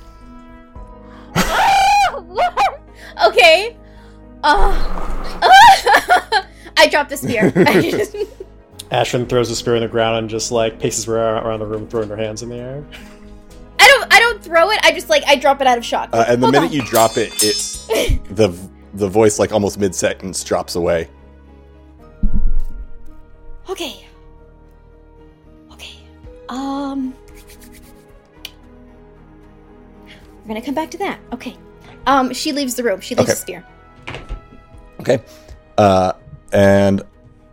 [3.27, 3.77] okay.
[4.43, 4.73] Uh,
[6.77, 7.53] I dropped the spear.
[8.93, 11.67] I Ashrin throws a spear in the ground and just like paces around around the
[11.67, 12.85] room, throwing her hands in the air.
[13.81, 14.15] I don't.
[14.15, 14.79] I don't throw it.
[14.83, 16.11] I just like I drop it out of shock.
[16.13, 16.73] Uh, and the Hold minute on.
[16.73, 18.55] you drop it, it the
[18.95, 21.09] the voice like almost mid sentence drops away.
[23.71, 24.07] Okay.
[25.73, 25.97] Okay.
[26.51, 27.15] Um.
[30.43, 31.19] We're gonna come back to that.
[31.33, 31.57] Okay.
[32.07, 32.35] Um.
[32.35, 33.01] She leaves the room.
[33.01, 33.33] She leaves Okay.
[33.33, 33.65] the spear.
[35.01, 35.23] Okay.
[35.79, 36.13] Uh,
[36.53, 37.03] and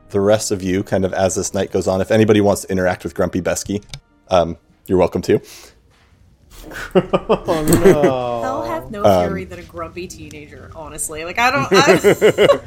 [0.09, 2.71] the rest of you, kind of as this night goes on, if anybody wants to
[2.71, 3.83] interact with Grumpy Besky,
[4.29, 5.39] um, you're welcome to.
[6.95, 8.41] oh no!
[8.43, 11.23] I'll have no Um, fury than a grumpy teenager, honestly.
[11.25, 11.67] Like, I don't.
[11.71, 12.59] I,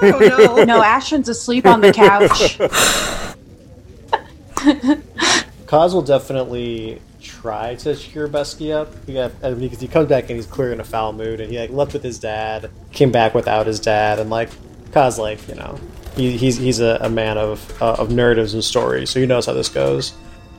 [0.02, 0.64] I don't know.
[0.64, 2.58] No, Ashrin's asleep on the couch.
[5.66, 8.92] Kaz will definitely try to cheer Besky up.
[9.06, 11.40] He got, I mean, because he comes back and he's clearly in a foul mood,
[11.40, 14.50] and he like left with his dad, came back without his dad, and like
[14.90, 15.78] Kaz, like you know,
[16.16, 19.46] he, he's he's a, a man of uh, of narratives and stories, so he knows
[19.46, 20.14] how this goes.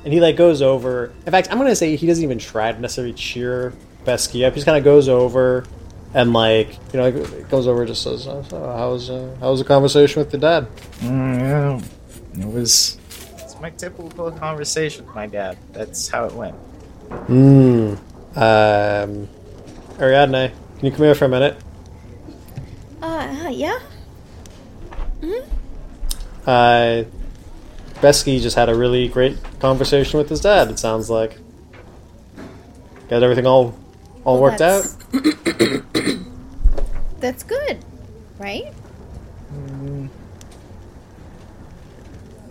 [0.05, 1.11] And he like goes over.
[1.25, 3.73] In fact, I'm gonna say he doesn't even try to necessarily cheer
[4.05, 4.53] Besky up.
[4.53, 5.65] He just kind of goes over
[6.13, 7.11] and like you know
[7.49, 10.31] goes over and just says, uh, so "How was uh, how was the conversation with
[10.31, 10.67] your dad?"
[10.99, 12.97] Mm, yeah, it was.
[13.37, 15.57] It's my typical conversation with my dad.
[15.73, 16.55] That's how it went.
[17.27, 17.95] Hmm.
[18.35, 19.27] Um,
[19.99, 21.57] Ariadne, can you come here for a minute?
[23.01, 23.45] Uh.
[23.45, 23.79] uh,
[25.21, 25.39] Yeah.
[26.45, 27.03] Uh,
[28.01, 30.69] Besky just had a really great conversation with his dad.
[30.69, 31.37] It sounds like
[33.09, 33.77] got everything all
[34.23, 34.83] all Well, worked out.
[35.11, 35.81] that's-
[37.19, 37.83] That's good,
[38.37, 38.71] right?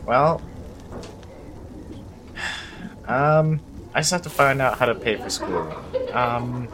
[0.04, 0.40] Well,
[3.08, 3.60] um,
[3.94, 5.72] I just have to find out how to pay for school.
[6.12, 6.68] Um,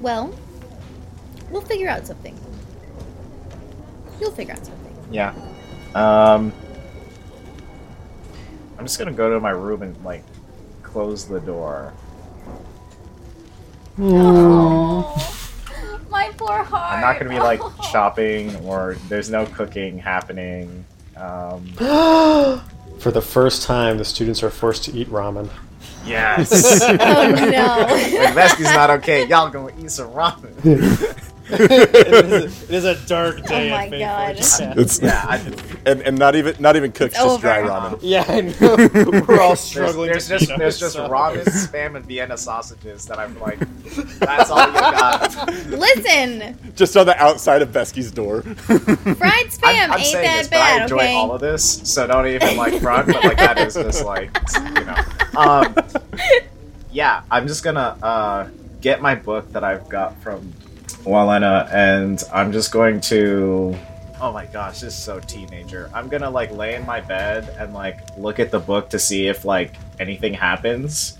[0.00, 0.36] Well,
[1.50, 2.36] we'll figure out something.
[4.20, 4.94] You'll figure out something.
[5.10, 5.34] yeah.
[5.94, 6.52] Um,
[8.78, 10.24] I'm just gonna go to my room and like
[10.82, 11.92] close the door.
[16.10, 16.92] My poor heart.
[16.94, 20.84] I'm not gonna be like shopping or there's no cooking happening.
[21.16, 21.66] Um,
[22.98, 25.48] For the first time, the students are forced to eat ramen.
[26.06, 26.82] yes.
[26.88, 27.86] Oh no.
[28.22, 29.26] Like, Besky's not okay.
[29.26, 31.15] Y'all gonna eat some ramen.
[31.48, 33.70] It, is a, it is a dark day.
[33.72, 34.36] Oh my God.
[34.36, 34.76] Forge.
[34.78, 35.36] It's yeah, I,
[35.86, 37.70] and, and not even not even cooked, It's just dry over.
[37.70, 37.98] ramen.
[38.02, 39.24] Yeah, I know.
[39.28, 40.10] We're all struggling.
[40.10, 43.58] there's to just there's just ramen, spam, and Vienna sausages that I'm like,
[44.18, 45.48] that's all you got.
[45.68, 48.42] Listen, Just on the outside of Besky's door.
[48.42, 51.14] fried spam I'm, I'm ain't saying that this, but I bad, enjoy okay?
[51.14, 53.06] all of this, so don't even like front.
[53.06, 54.96] But like that is just like you know.
[55.36, 55.74] Um,
[56.92, 58.48] yeah, I'm just gonna uh,
[58.80, 60.52] get my book that I've got from
[61.06, 63.76] Walena, and I'm just going to.
[64.20, 65.90] Oh my gosh, this is so teenager.
[65.94, 69.28] I'm gonna like lay in my bed and like look at the book to see
[69.28, 71.18] if like anything happens,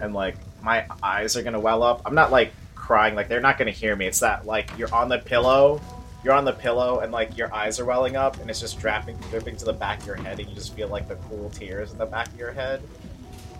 [0.00, 2.02] and like my eyes are gonna well up.
[2.04, 4.06] I'm not like crying, like they're not gonna hear me.
[4.06, 5.80] It's that like you're on the pillow
[6.24, 9.16] you're on the pillow and like your eyes are welling up and it's just dripping
[9.30, 11.92] dripping to the back of your head and you just feel like the cool tears
[11.92, 12.82] in the back of your head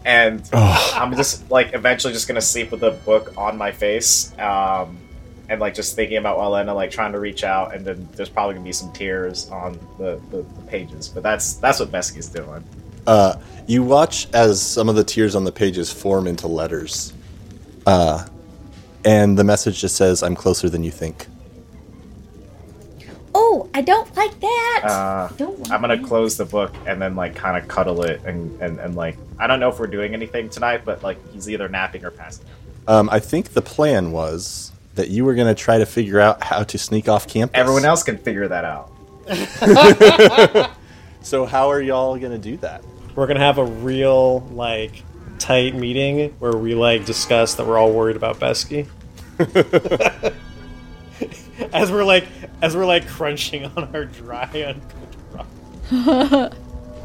[0.05, 4.37] and Oh, i'm just like eventually just gonna sleep with the book on my face
[4.39, 4.99] um
[5.49, 8.55] and like just thinking about Elena, like trying to reach out, and then there's probably
[8.55, 11.09] gonna be some tears on the, the, the pages.
[11.09, 12.65] But that's that's what Besky's doing.
[13.07, 17.15] Uh, you watch as some of the tears on the pages form into letters.
[17.87, 18.27] Uh,
[19.05, 21.27] and the message just says, I'm closer than you think.
[23.35, 24.83] Oh, I don't like that.
[24.85, 26.07] Uh, don't like I'm gonna that.
[26.07, 29.47] close the book and then like kind of cuddle it and, and and like I
[29.47, 32.95] don't know if we're doing anything tonight, but like he's either napping or passing out.
[32.95, 36.45] Um, I think the plan was that you were going to try to figure out
[36.45, 37.59] how to sneak off campus.
[37.59, 38.93] Everyone else can figure that out.
[41.21, 42.83] So, how are y'all going to do that?
[43.15, 45.03] We're gonna have a real like
[45.39, 48.87] tight meeting where we like discuss that we're all worried about Besky.
[51.73, 52.27] as we're like
[52.63, 56.53] as we're like crunching on our dry uncooked ramen.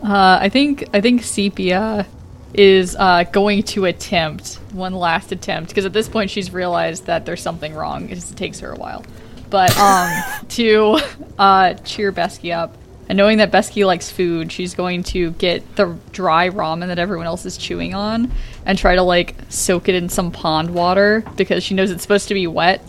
[0.03, 2.05] Uh, I think I think Sepia
[2.53, 7.25] is uh, going to attempt one last attempt because at this point she's realized that
[7.25, 8.09] there's something wrong.
[8.09, 9.03] It just takes her a while,
[9.49, 10.11] but um,
[10.49, 10.99] to
[11.37, 12.75] uh, cheer Besky up
[13.09, 17.25] and knowing that Besky likes food, she's going to get the dry ramen that everyone
[17.25, 18.31] else is chewing on
[18.65, 22.29] and try to like soak it in some pond water because she knows it's supposed
[22.29, 22.81] to be wet.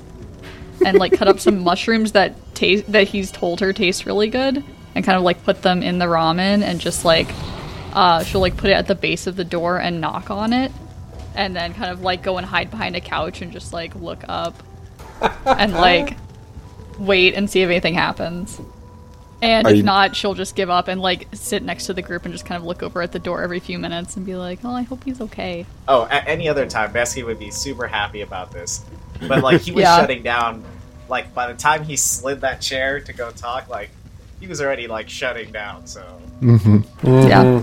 [0.84, 4.62] and like cut up some mushrooms that taste that he's told her taste really good,
[4.94, 7.28] and kind of like put them in the ramen and just like
[7.94, 10.72] uh, she'll like put it at the base of the door and knock on it,
[11.34, 14.22] and then kind of like go and hide behind a couch and just like look
[14.28, 14.62] up
[15.46, 16.16] and like
[16.98, 18.60] wait and see if anything happens.
[19.42, 22.00] And Are if you- not, she'll just give up and like sit next to the
[22.02, 24.36] group and just kind of look over at the door every few minutes and be
[24.36, 27.86] like, "Oh, I hope he's okay." Oh, at any other time, Besky would be super
[27.86, 28.84] happy about this.
[29.28, 29.98] But like he was Yeah.
[30.00, 30.64] shutting down.
[31.08, 33.90] Like by the time he slid that chair to go talk, like
[34.40, 35.86] he was already like shutting down.
[35.86, 36.02] So
[37.02, 37.62] Yeah,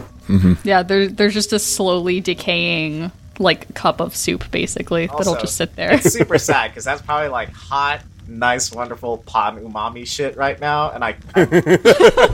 [0.64, 0.84] yeah.
[0.84, 5.94] There, there's just a slowly decaying like cup of soup, basically that'll just sit there.
[5.94, 10.92] it's super sad because that's probably like hot, nice, wonderful pan umami shit right now,
[10.92, 11.46] and I, I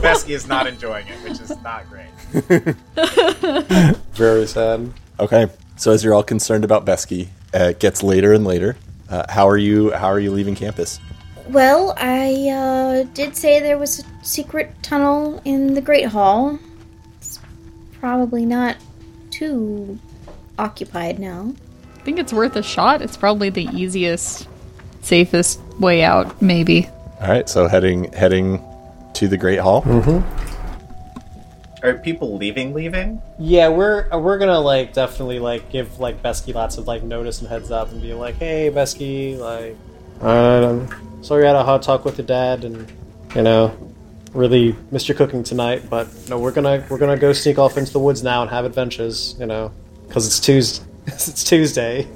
[0.02, 2.06] Besky is not enjoying it, which is not great.
[4.12, 4.92] Very sad.
[5.18, 8.76] Okay, so as you're all concerned about Besky, uh, it gets later and later.
[9.08, 9.90] Uh, how are you?
[9.92, 11.00] How are you leaving campus?
[11.48, 16.58] Well, I uh, did say there was a secret tunnel in the Great Hall.
[17.98, 18.76] It's probably not
[19.32, 19.98] too
[20.56, 21.52] occupied now.
[21.96, 23.02] I think it's worth a shot.
[23.02, 24.46] It's probably the easiest,
[25.02, 26.88] safest way out, maybe.
[27.20, 28.62] All right, so heading heading
[29.14, 29.82] to the Great Hall.
[31.82, 32.72] Are people leaving?
[32.72, 33.20] Leaving?
[33.36, 37.40] Yeah, we're uh, we're gonna like definitely like give like Besky lots of like notice
[37.40, 39.76] and heads up and be like, hey Besky, like,
[40.24, 40.86] um,
[41.20, 42.92] sorry I had a hot talk with your dad and
[43.34, 43.76] you know,
[44.34, 47.92] really missed your cooking tonight, but no, we're gonna we're gonna go sneak off into
[47.92, 49.72] the woods now and have adventures, you know,
[50.06, 50.84] because it's Tuesday.
[51.06, 52.06] it's Tuesday.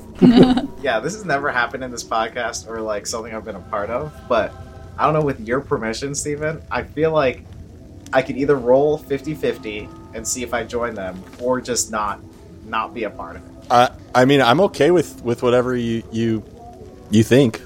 [0.81, 3.91] Yeah, this has never happened in this podcast or like something I've been a part
[3.91, 4.53] of, but
[4.99, 7.45] I don't know with your permission, Steven, I feel like
[8.13, 12.21] I could either roll 50-50 and see if I join them or just not
[12.67, 13.53] not be a part of it.
[13.71, 16.45] Uh, I mean, I'm okay with with whatever you you
[17.11, 17.61] you think.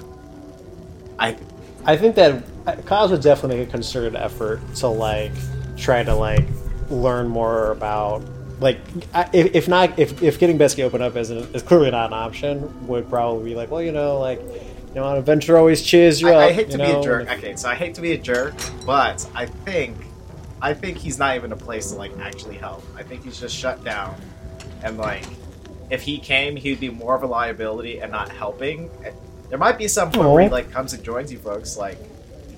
[1.19, 1.37] I
[1.85, 2.43] I think that
[2.75, 5.31] Kaz would definitely make a concerted effort to like
[5.77, 6.45] try to like
[6.89, 8.23] learn more about
[8.59, 8.79] like
[9.13, 12.13] I- if, if not if, if getting Besky open up isn't is clearly not an
[12.13, 16.21] option would probably be like well you know like you know an adventure always cheers
[16.21, 17.29] you I, up I hate to be a jerk.
[17.29, 18.55] Okay, so I hate to be a jerk,
[18.85, 19.97] but I think
[20.61, 22.83] I think he's not even a place to like actually help.
[22.95, 24.19] I think he's just shut down,
[24.83, 25.25] and like
[25.89, 28.89] if he came, he'd be more of a liability and not helping.
[29.49, 31.97] There might be some point where he like comes and joins you folks, like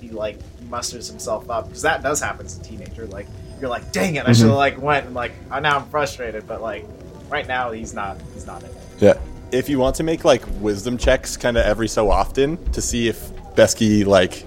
[0.00, 0.38] he like
[0.68, 3.06] musters himself up because that does happen as a teenager.
[3.06, 3.26] Like
[3.60, 6.46] you're like, dang it, I should have like went and like oh, now I'm frustrated,
[6.46, 6.86] but like
[7.28, 8.76] right now he's not he's not in it.
[8.98, 9.14] Yeah.
[9.52, 13.08] If you want to make like wisdom checks kind of every so often to see
[13.08, 14.44] if Besky like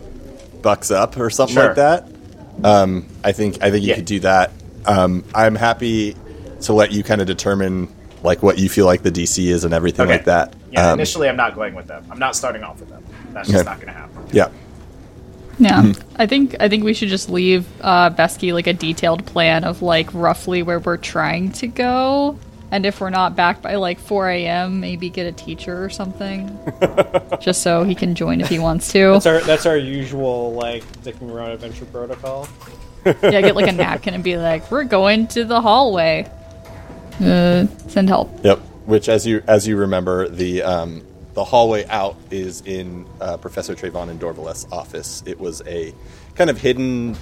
[0.62, 1.68] bucks up or something Sure.
[1.68, 2.08] like that,
[2.64, 3.95] um, I think I think you Yeah.
[3.95, 4.51] could do that.
[4.86, 6.16] Um, I'm happy
[6.62, 7.89] to let you kind of determine
[8.24, 10.14] like what you feel like the DC is and everything Okay.
[10.14, 10.54] like that.
[10.72, 12.06] Yeah, Um, initially I'm not going with them.
[12.10, 13.04] I'm not starting off with them.
[13.34, 13.70] That's just Okay.
[13.70, 14.24] not going to happen.
[14.32, 14.47] yeah.
[15.60, 19.64] Yeah, I think I think we should just leave uh, Besky like a detailed plan
[19.64, 22.38] of like roughly where we're trying to go,
[22.72, 26.58] and if we're not back by like 4 a.m., maybe get a teacher or something,
[27.41, 29.14] just so he can join if he wants to.
[29.14, 32.47] that's our that's our usual like dicking around adventure protocol
[33.06, 36.30] yeah, get like a napkin and be like, "We're going to the hallway."
[37.22, 38.43] Uh, send help.
[38.43, 38.60] Yep.
[38.86, 43.76] Which, as you as you remember, the um, the hallway out is in uh, Professor
[43.76, 45.24] Trayvon and Dorvaleth's office.
[45.26, 45.94] It was a
[46.36, 47.16] kind of hidden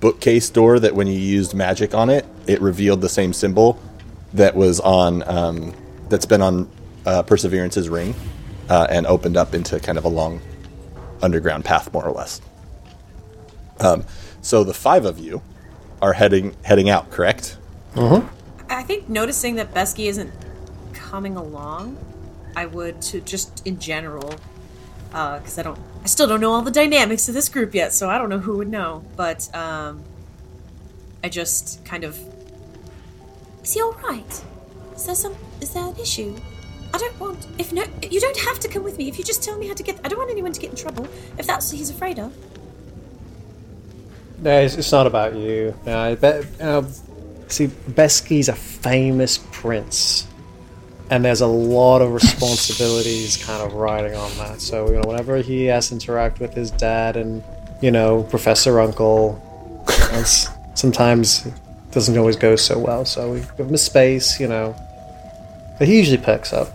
[0.00, 3.80] bookcase door that, when you used magic on it, it revealed the same symbol
[4.34, 5.74] that was on um,
[6.08, 6.70] that's been on
[7.06, 8.14] uh, Perseverance's ring,
[8.68, 10.40] uh, and opened up into kind of a long
[11.22, 12.40] underground path, more or less.
[13.80, 14.04] Um,
[14.40, 15.42] so the five of you
[16.00, 17.56] are heading heading out, correct?
[18.70, 20.30] I think noticing that Besky isn't
[20.92, 21.96] coming along,
[22.58, 24.34] I would to just in general,
[25.10, 28.10] because I don't, I still don't know all the dynamics of this group yet, so
[28.10, 29.04] I don't know who would know.
[29.16, 30.02] But um,
[31.22, 32.18] I just kind of,
[33.62, 34.32] is he all right?
[34.96, 36.36] Is there some, is there an issue?
[36.92, 39.08] I don't want if no, you don't have to come with me.
[39.08, 40.76] If you just tell me how to get, I don't want anyone to get in
[40.76, 41.06] trouble.
[41.38, 42.32] If that's what he's afraid of.
[44.42, 45.74] No, it's, it's not about you.
[45.86, 46.46] I bet.
[46.60, 46.82] Uh,
[47.46, 50.26] see, Besky's a famous prince,
[51.10, 54.60] and there's a lot of responsibilities kind of riding on that.
[54.60, 57.42] So you know, whenever he has to interact with his dad and
[57.80, 59.40] you know Professor Uncle,
[60.12, 61.54] it's, sometimes it
[61.92, 63.04] doesn't always go so well.
[63.04, 64.74] So we give him a space, you know.
[65.78, 66.68] But he usually picks up.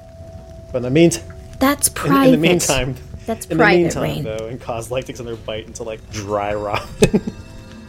[0.71, 1.23] But in the meantime,
[1.59, 2.25] That's in, private.
[2.25, 4.23] in the meantime, That's pride in the meantime, Rain.
[4.23, 7.31] though, and Kaz like takes another bite into like dry ramen.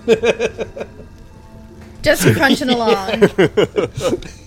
[2.03, 3.31] Just crunching along.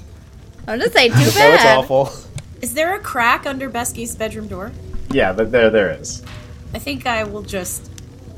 [0.67, 1.77] I'm just say too it's bad.
[1.77, 2.11] awful.
[2.61, 4.71] Is there a crack under Besky's bedroom door?
[5.11, 6.23] Yeah, but there there is.
[6.73, 7.89] I think I will just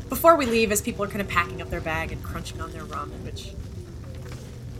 [0.09, 2.71] before we leave, as people are kind of packing up their bag and crunching on
[2.71, 3.53] their ramen, which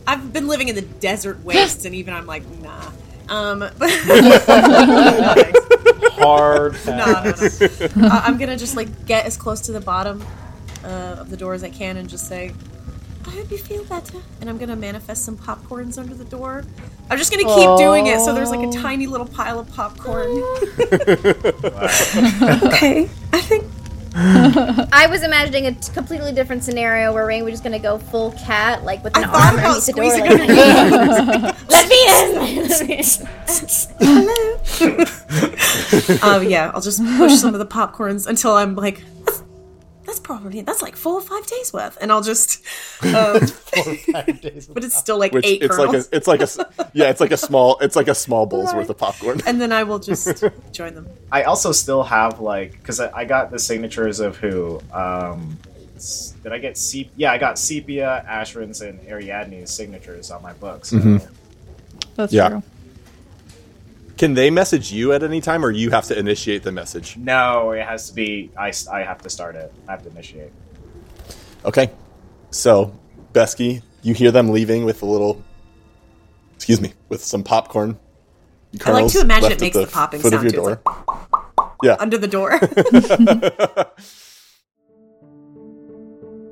[0.08, 2.92] I've been living in the desert wastes, and even I'm like, nah.
[3.30, 3.62] Um,
[6.18, 6.76] Hard.
[6.88, 8.08] no, no, no.
[8.08, 10.26] Uh, I'm gonna just like get as close to the bottom
[10.84, 12.54] uh, of the door as I can and just say,
[13.30, 16.66] "I hope you feel better." And I'm gonna manifest some popcorns under the door.
[17.10, 20.28] I'm just gonna keep doing it so there's like a tiny little pile of popcorn.
[22.68, 23.64] okay, I think
[24.16, 28.32] I was imagining a t- completely different scenario where Rain was just gonna go full
[28.34, 30.10] cat, like with an I thought arm underneath the door.
[30.10, 30.40] squeezing Like,
[31.70, 32.68] Let me in.
[34.00, 34.60] Hello.
[36.24, 39.04] Oh yeah, I'll just push some of the popcorns until I'm like,
[40.10, 42.64] that's, that's probably that's like four or five days worth, and I'll just.
[43.02, 43.40] Um,
[44.74, 46.60] but it's still like Which eight it's kernels, like a it's like a s-
[46.94, 49.40] yeah it's like a small it's like a small bowl's worth of popcorn.
[49.46, 50.44] and then I will just
[50.74, 51.08] join them.
[51.32, 54.82] I also still have like because I, I got the signatures of who.
[54.92, 55.58] Um,
[56.44, 60.94] did I get Sep- Yeah, I got Sepia, Ashrin's, and Ariadne's signatures on my books.
[62.16, 62.50] That's Yeah.
[62.50, 62.64] true.
[64.20, 67.16] Can they message you at any time, or you have to initiate the message?
[67.16, 68.52] No, it has to be.
[68.58, 69.74] I, I have to start it.
[69.88, 70.52] I have to initiate.
[71.64, 71.90] Okay.
[72.52, 72.94] So,
[73.32, 75.42] Besky, you hear them leaving with a little,
[76.54, 77.98] excuse me, with some popcorn.
[78.86, 81.58] I like to imagine left it makes the, popping foot sound of your It's door.
[81.82, 82.60] like under the door.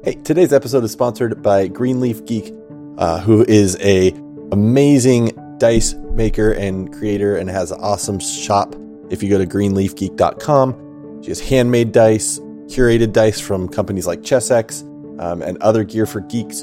[0.03, 2.53] Hey, today's episode is sponsored by Greenleaf Geek,
[2.97, 4.11] uh, who is a
[4.53, 8.75] amazing dice maker and creator and has an awesome shop.
[9.09, 14.81] If you go to greenleafgeek.com, she has handmade dice, curated dice from companies like Chessex,
[15.19, 16.61] um, and other gear for geeks.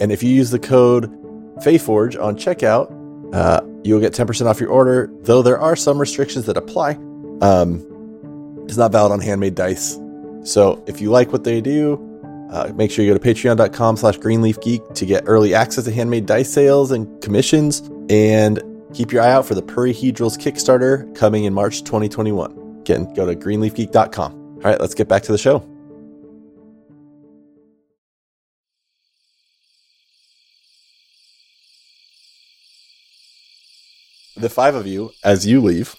[0.00, 1.10] And if you use the code
[1.62, 2.90] FEYFORGE on checkout,
[3.34, 6.92] uh, you'll get 10% off your order, though there are some restrictions that apply.
[7.40, 7.84] Um,
[8.66, 9.98] it's not valid on handmade dice.
[10.42, 12.10] So if you like what they do,
[12.50, 16.26] uh, make sure you go to patreon.com slash greenleafgeek to get early access to handmade
[16.26, 17.88] dice sales and commissions.
[18.10, 22.80] And keep your eye out for the Perihedrals Kickstarter coming in March 2021.
[22.80, 24.32] Again, go to greenleafgeek.com.
[24.32, 25.68] All right, let's get back to the show.
[34.36, 35.94] The five of you, as you leave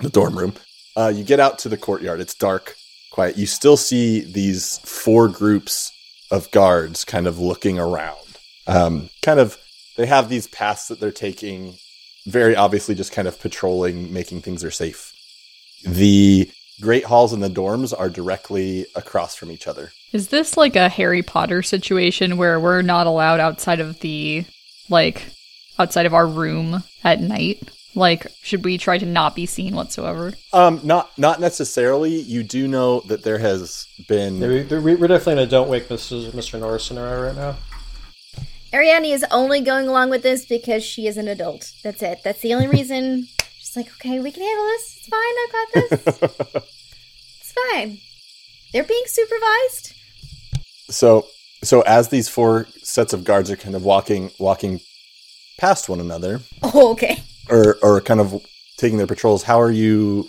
[0.00, 0.54] the dorm room,
[0.96, 2.20] uh, you get out to the courtyard.
[2.20, 2.76] It's dark,
[3.12, 3.36] quiet.
[3.36, 5.90] You still see these four groups
[6.30, 8.38] of guards kind of looking around.
[8.66, 9.58] Um, kind of,
[10.00, 11.74] they have these paths that they're taking,
[12.26, 15.12] very obviously just kind of patrolling, making things are safe.
[15.84, 19.92] The great halls and the dorms are directly across from each other.
[20.12, 24.46] Is this like a Harry Potter situation where we're not allowed outside of the
[24.88, 25.26] like
[25.78, 27.60] outside of our room at night?
[27.94, 30.32] Like, should we try to not be seen whatsoever?
[30.54, 32.14] Um, not not necessarily.
[32.20, 34.40] You do know that there has been.
[34.40, 36.30] Yeah, we, we- we're definitely in a don't wake Mrs.
[36.30, 36.58] Mr.
[36.58, 37.56] Norris scenario right now.
[38.72, 41.72] Ariadne is only going along with this because she is an adult.
[41.82, 42.20] That's it.
[42.22, 43.26] That's the only reason.
[43.58, 44.96] She's like, okay, we can handle this.
[44.98, 45.34] It's fine.
[45.42, 46.62] I've got this.
[47.40, 47.98] it's fine.
[48.72, 49.94] They're being supervised.
[50.90, 51.26] So
[51.62, 54.80] so as these four sets of guards are kind of walking walking
[55.58, 57.22] past one another, Oh, okay.
[57.48, 58.44] or or kind of
[58.76, 60.28] taking their patrols, how are you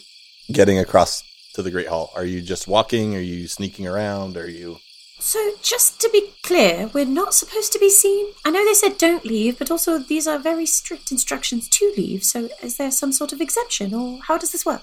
[0.51, 1.23] getting across
[1.53, 2.11] to the Great Hall?
[2.15, 3.15] Are you just walking?
[3.15, 4.35] Are you sneaking around?
[4.37, 4.77] Are you
[5.23, 8.33] So, just to be clear, we're not supposed to be seen.
[8.43, 12.23] I know they said don't leave, but also these are very strict instructions to leave.
[12.23, 14.81] So, is there some sort of exemption, or how does this work?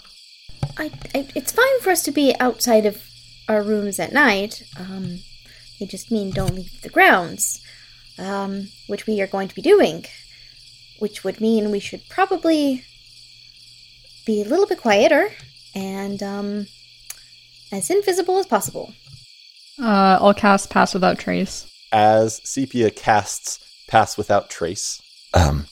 [0.78, 3.02] I, I, it's fine for us to be outside of
[3.48, 4.62] our rooms at night.
[4.78, 5.18] Um,
[5.80, 7.60] they just mean don't leave the grounds,
[8.16, 10.04] um, which we are going to be doing.
[11.00, 12.84] Which would mean we should probably
[14.24, 15.32] be a little bit quieter
[15.74, 16.68] and um,
[17.72, 18.94] as invisible as possible.
[19.80, 21.66] Uh, I'll cast Pass Without Trace.
[21.92, 25.00] as Sepia casts Pass Without Trace?
[25.34, 25.66] Um,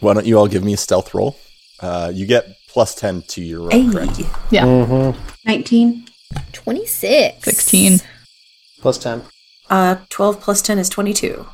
[0.00, 1.36] why don't you all give me a stealth roll?
[1.80, 3.90] Uh, you get plus ten to your roll, Hey.
[3.90, 4.20] correct?
[4.50, 5.18] Yeah, Mm-hmm.
[5.46, 6.06] 19.
[6.52, 7.44] 26.
[7.44, 8.00] 16.
[8.80, 9.22] Plus 10.
[9.70, 11.46] Uh, 12 plus 10 is 22.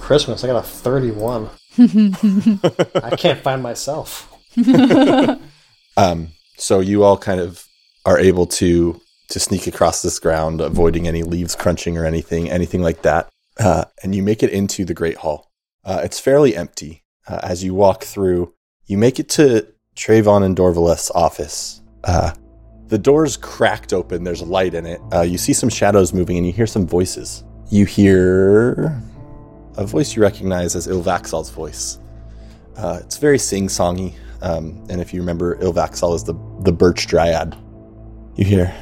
[0.00, 1.48] Christmas, I got a 31.
[1.78, 4.32] I can't find myself.
[5.96, 7.64] Um, so you all kind of
[8.06, 12.82] are able to to sneak across this ground, avoiding any leaves crunching or anything, anything
[12.82, 13.28] like that.
[13.58, 15.50] Uh, and you make it into the Great Hall.
[15.84, 17.04] Uh, it's fairly empty.
[17.26, 18.54] Uh, as you walk through,
[18.86, 19.66] you make it to
[19.96, 21.82] Trayvon and Dorvaleth's office.
[22.04, 22.32] Uh,
[22.86, 24.24] the door's cracked open.
[24.24, 25.00] There's light in it.
[25.12, 27.44] Uh, you see some shadows moving, and you hear some voices.
[27.70, 29.02] You hear
[29.76, 31.98] a voice you recognize as Ilvaxal's voice.
[32.76, 34.14] Uh, it's very sing-songy.
[34.40, 37.56] Um, and if you remember, Ilvaxal is the, the birch dryad.
[38.36, 38.74] You hear,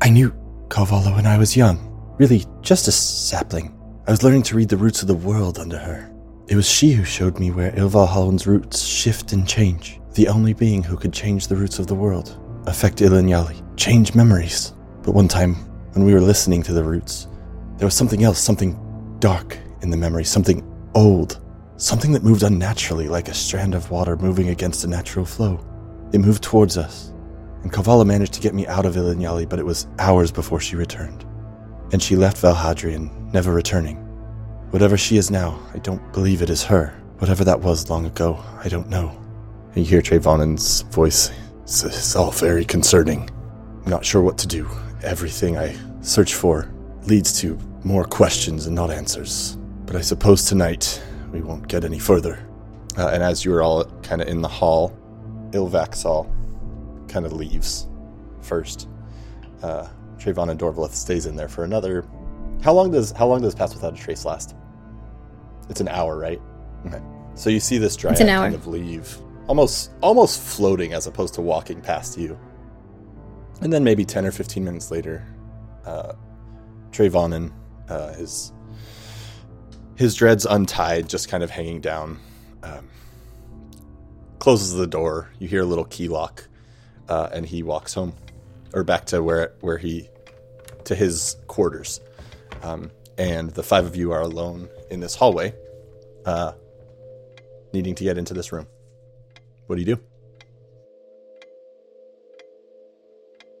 [0.00, 0.34] I knew
[0.68, 1.90] Carvalho when I was young.
[2.18, 3.78] Really, just a sapling.
[4.06, 6.12] I was learning to read the roots of the world under her.
[6.46, 10.00] It was she who showed me where Ilvalhallen's roots shift and change.
[10.12, 14.74] The only being who could change the roots of the world, affect Ilinyali, change memories.
[15.02, 15.54] But one time,
[15.94, 17.28] when we were listening to the roots,
[17.78, 18.78] there was something else, something
[19.20, 20.62] dark in the memory, something
[20.94, 21.40] old,
[21.76, 25.64] something that moved unnaturally like a strand of water moving against a natural flow.
[26.12, 27.13] It moved towards us,
[27.64, 30.76] and Kavala managed to get me out of Ilinyali, but it was hours before she
[30.76, 31.24] returned.
[31.92, 33.96] And she left Valhadrian, never returning.
[34.68, 36.88] Whatever she is now, I don't believe it is her.
[37.18, 39.18] Whatever that was long ago, I don't know.
[39.68, 41.30] And you hear Trayvonan's voice.
[41.62, 43.30] It's, it's all very concerning.
[43.82, 44.68] I'm not sure what to do.
[45.02, 46.70] Everything I search for
[47.06, 49.56] leads to more questions and not answers.
[49.86, 51.02] But I suppose tonight
[51.32, 52.46] we won't get any further.
[52.98, 54.94] Uh, and as you are all kind of in the hall,
[55.52, 56.30] Ilvaxal
[57.14, 57.88] kind of leaves
[58.42, 58.88] first.
[59.62, 59.88] Uh,
[60.18, 62.04] Trayvon and Dorvaleth stays in there for another.
[62.62, 64.54] How long does how long does Pass Without a Trace last?
[65.70, 66.40] It's an hour, right?
[66.86, 67.00] Okay.
[67.34, 71.80] So you see this dryad kind of leave, almost almost floating as opposed to walking
[71.80, 72.38] past you.
[73.60, 75.26] And then maybe ten or fifteen minutes later,
[75.86, 76.12] uh,
[76.90, 77.52] Trayvonin,
[77.88, 78.52] uh, his
[79.96, 82.18] his dreads untied, just kind of hanging down,
[82.62, 82.88] um,
[84.40, 85.30] closes the door.
[85.38, 86.48] You hear a little key lock,
[87.08, 88.14] uh, and he walks home,
[88.72, 90.08] or back to where where he
[90.84, 92.00] to his quarters.
[92.62, 95.54] Um, and the five of you are alone in this hallway,
[96.26, 96.52] uh,
[97.72, 98.66] needing to get into this room.
[99.66, 100.00] What do you do?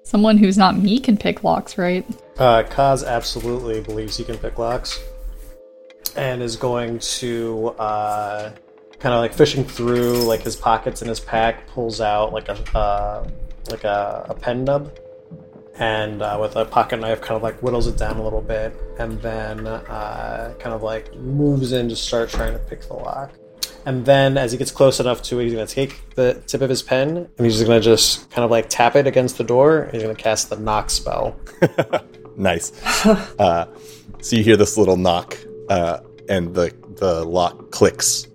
[0.02, 2.04] Someone who's not me can pick locks, right?
[2.38, 5.00] Uh, Kaz absolutely believes he can pick locks,
[6.16, 8.50] and is going to uh,
[8.98, 12.76] kind of like fishing through like his pockets in his pack, pulls out like a
[12.76, 13.28] uh,
[13.70, 14.96] like a, a pen nub,
[15.78, 18.74] and uh, with a pocket knife, kind of like whittles it down a little bit,
[18.98, 23.32] and then uh, kind of like moves in to start trying to pick the lock.
[23.86, 26.62] And then, as he gets close enough to it, he's going to take the tip
[26.62, 29.36] of his pen and he's just going to just kind of like tap it against
[29.36, 29.82] the door.
[29.82, 31.38] And he's going to cast the knock spell.
[32.36, 32.72] Nice.
[33.06, 33.66] uh,
[34.20, 35.38] so you hear this little knock,
[35.68, 38.26] uh, and the the lock clicks,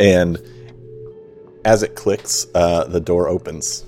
[0.00, 0.38] and
[1.64, 3.84] as it clicks, uh, the door opens,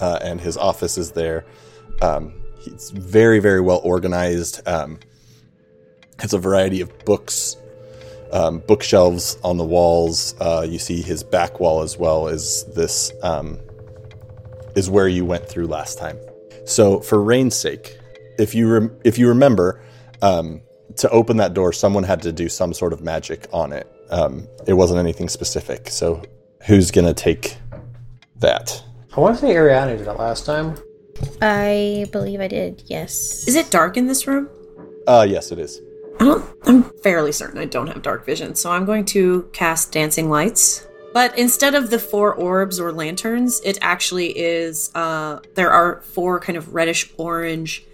[0.00, 1.44] uh, and his office is there.
[2.02, 4.66] Um, he's very very well organized.
[4.66, 4.98] Um,
[6.18, 7.56] has a variety of books,
[8.32, 10.34] um, bookshelves on the walls.
[10.40, 13.58] Uh, you see his back wall as well as this um,
[14.76, 16.18] is where you went through last time.
[16.66, 17.98] So, for Rain's sake,
[18.38, 19.82] if you rem- if you remember,
[20.22, 20.62] um,
[20.96, 23.86] to open that door, someone had to do some sort of magic on it.
[24.10, 25.88] Um, it wasn't anything specific.
[25.88, 26.22] So,
[26.66, 27.56] who's gonna take
[28.36, 28.82] that?
[29.16, 30.76] I want to say Ariadne did it last time.
[31.42, 32.82] I believe I did.
[32.86, 33.46] Yes.
[33.48, 34.48] Is it dark in this room?
[35.06, 35.80] Uh, yes, it is.
[36.20, 36.44] I don't.
[36.64, 40.86] I'm fairly certain I don't have dark vision, so I'm going to cast dancing lights.
[41.12, 44.90] But instead of the four orbs or lanterns, it actually is.
[44.94, 47.84] Uh, there are four kind of reddish orange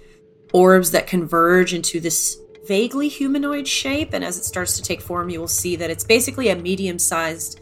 [0.52, 5.30] orbs that converge into this vaguely humanoid shape, and as it starts to take form,
[5.30, 7.60] you will see that it's basically a medium-sized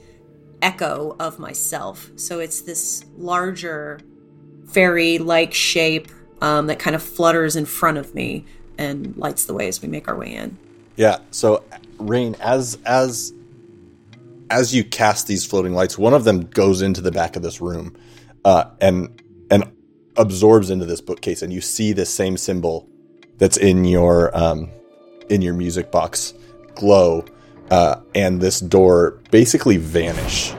[0.62, 2.10] echo of myself.
[2.16, 4.00] So it's this larger
[4.68, 6.08] fairy-like shape
[6.40, 8.44] um, that kind of flutters in front of me
[8.78, 10.58] and lights the way as we make our way in.
[10.96, 11.18] Yeah.
[11.30, 11.64] So,
[11.98, 13.32] Rain, as as
[14.50, 17.60] as you cast these floating lights, one of them goes into the back of this
[17.60, 17.96] room,
[18.44, 19.64] uh, and and
[20.16, 22.88] absorbs into this bookcase, and you see this same symbol
[23.38, 24.70] that's in your um,
[25.28, 26.34] in your music box
[26.74, 27.24] glow,
[27.70, 30.52] uh, and this door basically vanish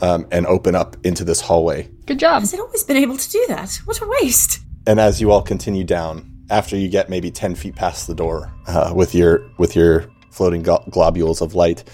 [0.00, 1.88] um, and open up into this hallway.
[2.06, 2.40] Good job.
[2.40, 3.76] Has it always been able to do that?
[3.84, 4.60] What a waste!
[4.86, 8.52] And as you all continue down, after you get maybe ten feet past the door
[8.66, 11.84] uh, with your with your floating glo- globules of light,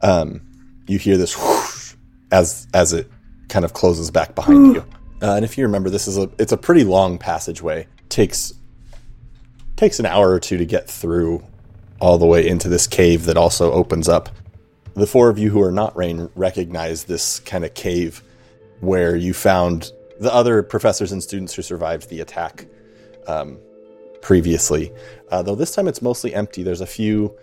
[0.00, 0.40] um,
[0.86, 1.94] you hear this whoosh
[2.32, 3.10] as as it
[3.48, 4.84] kind of closes back behind you.
[5.22, 7.86] Uh, and if you remember, this is a it's a pretty long passageway.
[8.08, 8.54] takes
[9.76, 11.42] takes an hour or two to get through
[12.00, 14.28] all the way into this cave that also opens up.
[14.94, 18.22] The four of you who are not Rain recognize this kind of cave
[18.80, 22.66] where you found the other professors and students who survived the attack
[23.26, 23.58] um,
[24.20, 24.92] previously.
[25.30, 26.62] Uh, though this time it's mostly empty.
[26.62, 27.36] There's a few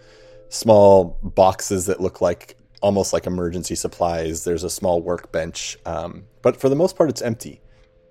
[0.49, 4.43] small boxes that look like almost like emergency supplies.
[4.43, 7.61] There's a small workbench, um, but for the most part, it's empty.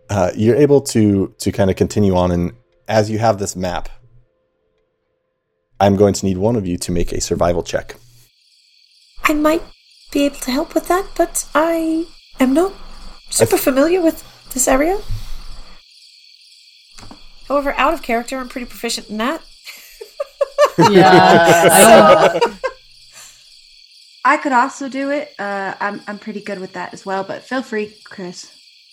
[0.09, 2.53] Uh, you're able to to kind of continue on, and
[2.89, 3.89] as you have this map,
[5.81, 7.97] I'm going to need one of you to make a survival check.
[9.25, 9.63] I might
[10.13, 12.07] be able to help with that, but I
[12.41, 12.73] am not
[13.31, 14.23] super familiar with
[14.55, 14.99] this area.
[17.49, 19.43] However, out of character, I'm pretty proficient in that.
[20.91, 21.13] Yeah.
[22.43, 22.59] I
[24.27, 25.33] I could also do it.
[25.39, 27.25] Uh, I'm I'm pretty good with that as well.
[27.25, 28.53] But feel free, Chris.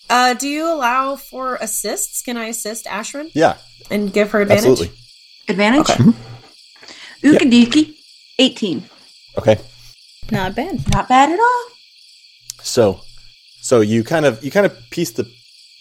[0.09, 2.21] Uh, do you allow for assists?
[2.21, 3.57] Can I assist Ashrin Yeah,
[3.91, 4.65] and give her advantage?
[4.69, 4.97] absolutely.
[5.49, 5.89] Advantage.
[5.89, 6.03] Okay.
[7.23, 7.95] Ookie dookie.
[8.39, 8.83] Eighteen.
[9.37, 9.59] Okay.
[10.31, 10.79] Not bad.
[10.91, 11.65] Not bad at all.
[12.61, 13.01] So,
[13.61, 15.29] so you kind of you kind of pieced the,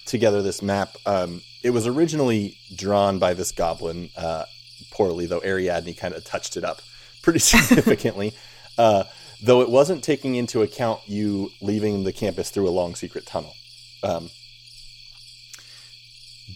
[0.06, 0.96] together this map.
[1.06, 4.44] Um, it was originally drawn by this goblin, uh,
[4.90, 5.40] poorly though.
[5.40, 6.82] Ariadne kind of touched it up
[7.22, 8.34] pretty significantly,
[8.78, 9.04] uh,
[9.42, 13.54] though it wasn't taking into account you leaving the campus through a long secret tunnel.
[14.02, 14.30] Um,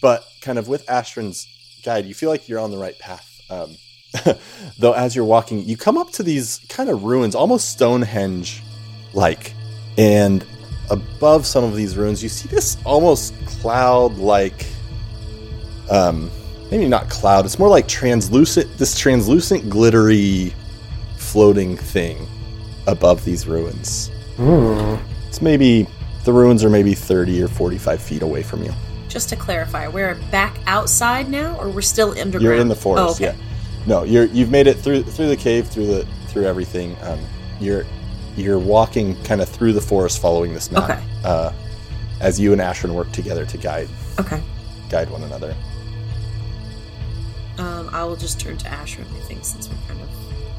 [0.03, 1.47] but kind of with Ashrin's
[1.84, 3.41] guide, you feel like you're on the right path.
[3.49, 3.76] Um,
[4.79, 8.62] though as you're walking, you come up to these kind of ruins, almost Stonehenge
[9.12, 9.53] like.
[9.99, 10.45] And
[10.91, 14.67] above some of these ruins, you see this almost cloud like
[15.91, 16.31] um
[16.71, 20.53] maybe not cloud, it's more like translucent this translucent glittery
[21.17, 22.27] floating thing
[22.87, 24.11] above these ruins.
[25.29, 25.87] It's maybe
[26.25, 28.73] the ruins are maybe 30 or 45 feet away from you.
[29.09, 32.43] Just to clarify, we're back outside now, or we're still underground?
[32.43, 33.37] You're in the forest, Oh, okay.
[33.37, 33.45] yeah.
[33.87, 36.97] No, you're you've made it through through the cave, through the through everything.
[37.03, 37.20] Um,
[37.61, 37.84] you're
[38.37, 40.91] you're walking kind of through the forest, following this map.
[40.91, 41.03] Okay.
[41.24, 41.53] Uh,
[42.20, 44.43] as you and Ashrin work together to guide Okay.
[44.91, 45.55] guide one another.
[47.59, 50.09] Um, I will just turn to Ashrin, I think, since we're kind of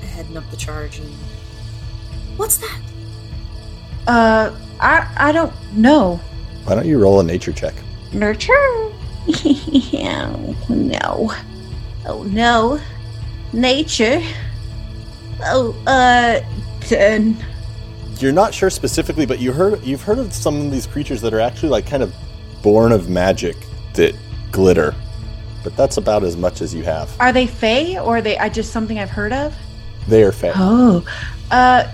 [0.10, 0.98] heading up the charge.
[1.00, 1.10] And
[2.38, 2.82] what's that?
[4.08, 6.20] Uh, I I don't know.
[6.64, 7.74] Why don't you roll a nature check?
[8.14, 8.54] Nurture.
[10.70, 11.34] no.
[12.06, 12.80] Oh no.
[13.54, 14.22] Nature.
[15.44, 16.42] Oh, uh,
[16.82, 17.38] ten.
[18.20, 21.34] You're not sure specifically, but you heard you've heard of some of these creatures that
[21.34, 22.14] are actually like kind of
[22.62, 23.56] born of magic
[23.94, 24.16] that
[24.52, 24.96] glitter.
[25.64, 27.16] But that's about as much as you have.
[27.20, 29.56] Are they Fey or are they I just something I've heard of?
[30.08, 30.54] They are fey.
[30.56, 31.06] Oh,
[31.52, 31.92] uh,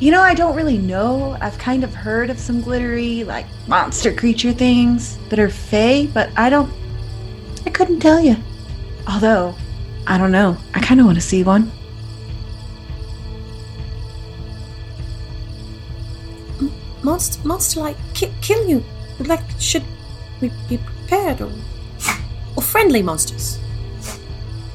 [0.00, 1.36] you know, I don't really know.
[1.40, 6.30] I've kind of heard of some glittery, like monster creature things that are Fey, but
[6.36, 6.72] I don't.
[7.64, 8.36] I couldn't tell you.
[9.06, 9.54] Although,
[10.06, 10.56] I don't know.
[10.74, 11.70] I kind of want to see one.
[17.02, 18.82] Monster, monster, like ki- kill you.
[19.20, 19.84] Like, should
[20.40, 21.50] we be prepared or
[22.56, 23.58] or friendly monsters?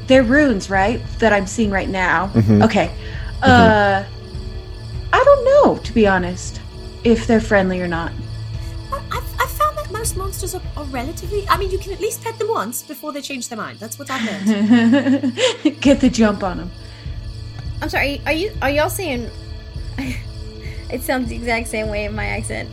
[0.07, 1.01] They're runes, right?
[1.19, 2.27] That I'm seeing right now.
[2.33, 2.63] Mhm.
[2.65, 2.91] Okay.
[3.41, 4.03] Uh,
[5.13, 6.59] I don't know, to be honest,
[7.03, 8.11] if they're friendly or not.
[9.99, 11.45] Most monsters are, are relatively.
[11.49, 13.79] I mean, you can at least pet them once before they change their mind.
[13.79, 15.35] That's what I've heard.
[15.81, 16.71] Get the jump on them.
[17.81, 18.21] I'm sorry.
[18.25, 19.29] Are you are y'all saying?
[20.89, 22.69] it sounds the exact same way in my accent.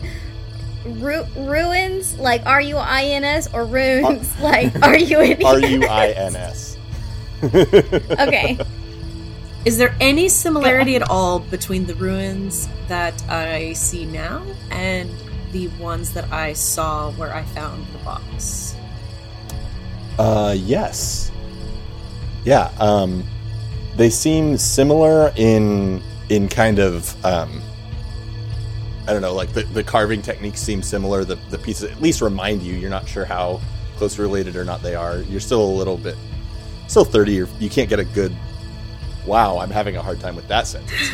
[0.84, 5.44] Ru- ruins like R U I N S or runes like R U N E
[5.44, 6.78] R U I N S.
[7.42, 8.58] Okay.
[9.64, 15.10] Is there any similarity at all between the ruins that I see now and
[15.52, 18.74] the ones that I saw where I found the box?
[20.18, 21.30] Uh, yes.
[22.44, 22.70] Yeah.
[22.78, 23.24] Um,
[23.96, 27.62] they seem similar in in kind of um,
[29.08, 31.24] I don't know, like the, the carving techniques seem similar.
[31.24, 32.74] The the pieces at least remind you.
[32.74, 33.60] You're not sure how
[33.96, 35.18] close related or not they are.
[35.22, 36.16] You're still a little bit,
[36.88, 37.40] still thirty.
[37.40, 38.34] Or you can't get a good.
[39.24, 41.10] Wow, I'm having a hard time with that sentence.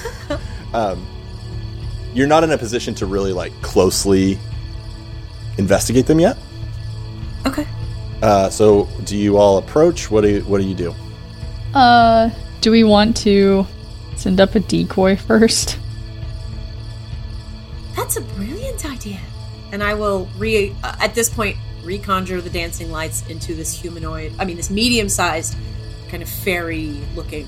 [0.74, 1.06] um,
[2.16, 4.38] you're not in a position to really like closely
[5.58, 6.36] investigate them yet.
[7.46, 7.66] Okay.
[8.22, 10.10] Uh, so, do you all approach?
[10.10, 10.94] What do you, what do you do?
[11.74, 12.30] uh,
[12.62, 13.66] do we want to
[14.16, 15.78] send up a decoy first?
[17.94, 19.20] That's a brilliant idea.
[19.72, 24.32] And I will re uh, at this point reconjure the dancing lights into this humanoid.
[24.38, 25.54] I mean, this medium-sized
[26.08, 27.46] kind of fairy-looking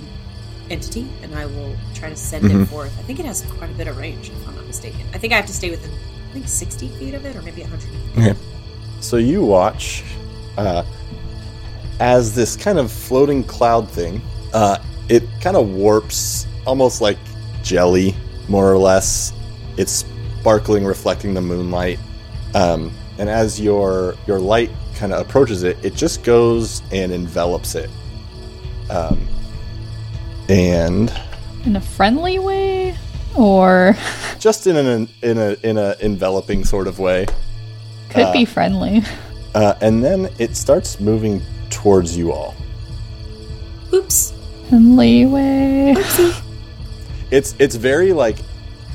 [0.71, 2.67] entity, and I will try to send it Mhm.
[2.69, 2.93] forth.
[2.99, 5.01] I think it has quite a bit of range, if I'm not mistaken.
[5.13, 7.63] I think I have to stay within, I think, 60 feet of it, or maybe
[7.63, 8.37] 100.
[9.01, 10.05] So you watch
[10.57, 10.85] uh,
[12.01, 14.21] as this kind of floating cloud thing.
[14.53, 17.19] Uh, it kind of warps, almost like
[17.63, 18.15] jelly,
[18.49, 19.33] more or less.
[19.77, 20.05] It's
[20.41, 21.99] sparkling, reflecting the moonlight.
[22.55, 27.75] Um, and as your your light kind of approaches it, it just goes and envelops
[27.75, 27.91] it.
[28.91, 29.27] Um,
[30.49, 31.13] and
[31.65, 32.97] In a friendly way?
[33.37, 33.97] Or
[34.39, 37.27] just in an in a in a enveloping sort of way.
[38.11, 39.03] could Uh, be friendly.
[39.55, 42.55] Uh, and then it starts moving towards you all.
[43.93, 44.33] Oops.
[44.69, 45.95] Friendly way.
[47.31, 48.37] It's it's very like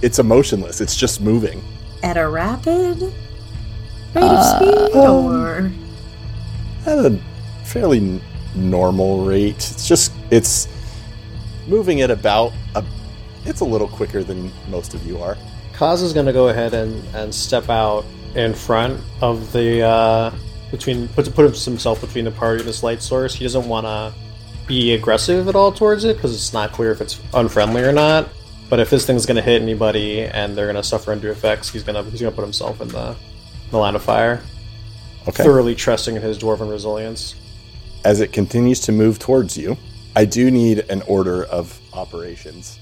[0.01, 0.81] it's emotionless.
[0.81, 1.61] It's just moving.
[2.03, 3.13] At a rapid rate
[4.15, 5.71] Uh, of speed, or
[6.85, 7.17] at a
[7.63, 8.19] fairly
[8.55, 9.55] normal rate.
[9.55, 10.67] It's just it's
[11.67, 12.53] moving at about a.
[13.45, 15.37] It's a little quicker than most of you are.
[15.73, 20.33] Kaz is going to go ahead and, and step out in front of the uh,
[20.71, 23.35] between put put himself between the party and this light source.
[23.35, 24.13] He doesn't want to
[24.65, 28.29] be aggressive at all towards it because it's not clear if it's unfriendly or not.
[28.69, 31.69] But if this thing's going to hit anybody and they're going to suffer undue effects,
[31.69, 33.15] he's going to he's going to put himself in the,
[33.71, 34.41] the line of fire.
[35.27, 35.43] Okay.
[35.43, 37.35] Thoroughly trusting in his dwarven resilience.
[38.05, 39.77] As it continues to move towards you,
[40.15, 42.79] I do need an order of operations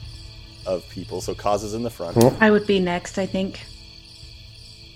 [0.65, 1.21] of people.
[1.21, 2.43] So Kaz is in the front, Hmm.
[2.43, 3.59] I would be next, I think.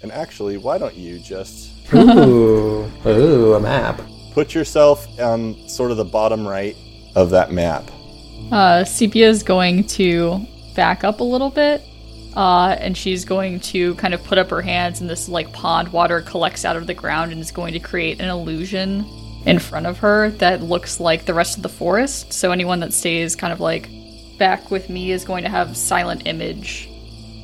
[0.04, 4.02] and actually, why don't you just Ooh, ooh, a map.
[4.34, 6.76] put yourself on sort of the bottom right
[7.16, 7.90] of that map?
[8.52, 10.46] Uh, Sepia is going to
[10.76, 11.82] back up a little bit,
[12.36, 15.88] uh, and she's going to kind of put up her hands, and this like pond
[15.90, 19.06] water collects out of the ground and is going to create an illusion
[19.46, 22.34] in front of her that looks like the rest of the forest.
[22.34, 23.90] So anyone that stays kind of like
[24.38, 26.90] back with me is going to have silent image,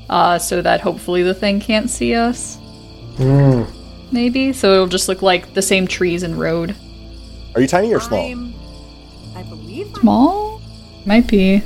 [0.10, 2.58] uh, so that hopefully the thing can't see us.
[3.16, 3.72] Mm.
[4.12, 6.76] Maybe so it'll just look like the same trees and road.
[7.56, 8.20] Are you tiny or small?
[8.26, 8.54] I'm,
[9.36, 10.62] I believe I'm Small,
[11.06, 11.64] might be.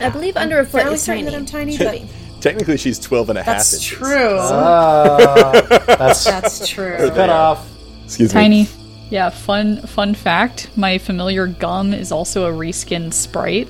[0.00, 1.30] I believe under a foot fairly is certain tiny.
[1.30, 2.02] that I'm tiny, but.
[2.40, 3.88] Technically, she's 12 and a half that's inches.
[3.88, 4.38] true.
[4.40, 5.52] Ah,
[5.86, 6.96] that's That's true.
[7.10, 7.66] cut off.
[8.04, 8.40] Excuse me.
[8.40, 8.68] Tiny.
[9.10, 13.68] Yeah, fun fun fact, my familiar gum is also a reskin sprite.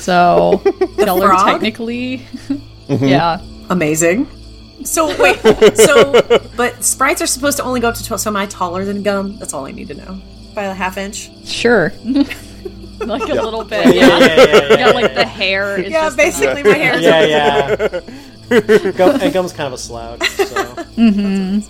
[0.00, 0.58] So
[0.98, 1.46] Keller frog?
[1.48, 2.18] technically
[2.90, 3.04] Mm-hmm.
[3.04, 3.40] Yeah.
[3.70, 4.26] Amazing.
[4.84, 5.38] So wait,
[5.76, 6.20] so
[6.56, 8.20] but sprites are supposed to only go up to twelve.
[8.20, 9.38] So am I taller than gum?
[9.38, 10.20] That's all I need to know.
[10.56, 11.30] By a half inch.
[11.46, 11.92] Sure.
[12.98, 13.94] like a little bit.
[13.94, 14.18] Yeah, Yeah.
[14.18, 16.94] yeah, yeah, yeah, yeah, like the hair is yeah, just basically my hair.
[16.94, 18.00] is yeah,
[18.50, 18.90] yeah.
[18.92, 20.26] Gum, and gum's kind of a slouch.
[20.30, 21.62] So.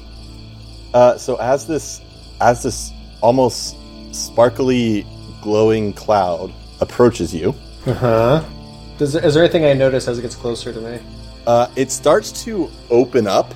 [0.95, 2.01] Uh, so as this,
[2.41, 3.77] as this almost
[4.13, 5.05] sparkly,
[5.43, 7.55] glowing cloud approaches you,
[7.87, 8.45] Uh huh.
[8.99, 11.01] Does there, is there anything I notice as it gets closer to me?
[11.47, 13.55] uh, it starts to open up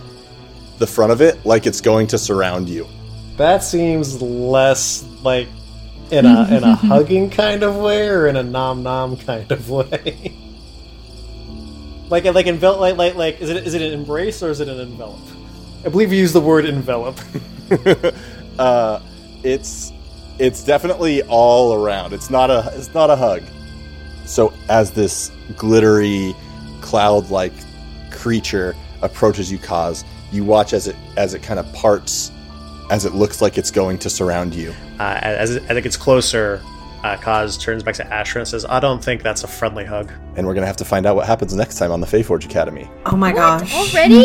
[0.78, 2.86] the front of it like it's going to surround you.
[3.36, 5.48] That seems less like
[6.10, 9.70] in a in a hugging kind of way or in a nom nom kind of
[9.70, 10.36] way.
[12.08, 14.68] like like envelop like like like is it is it an embrace or is it
[14.68, 15.20] an envelop?
[15.84, 17.18] I believe you used the word envelop.
[18.58, 19.00] uh,
[19.42, 19.92] it's
[20.38, 22.12] it's definitely all around.
[22.12, 23.42] It's not a it's not a hug.
[24.26, 26.34] So as this glittery
[26.80, 27.52] cloud-like
[28.10, 32.32] creature approaches you, Kaz you watch as it as it kind of parts,
[32.90, 34.74] as it looks like it's going to surround you.
[34.98, 36.60] Uh, as, it, as it gets closer,
[37.04, 40.10] uh, Kaz turns back to Asher and says, "I don't think that's a friendly hug."
[40.36, 42.90] And we're gonna have to find out what happens next time on the Feyforge Academy.
[43.06, 43.60] Oh my What?
[43.60, 43.74] gosh.
[43.94, 44.24] Already?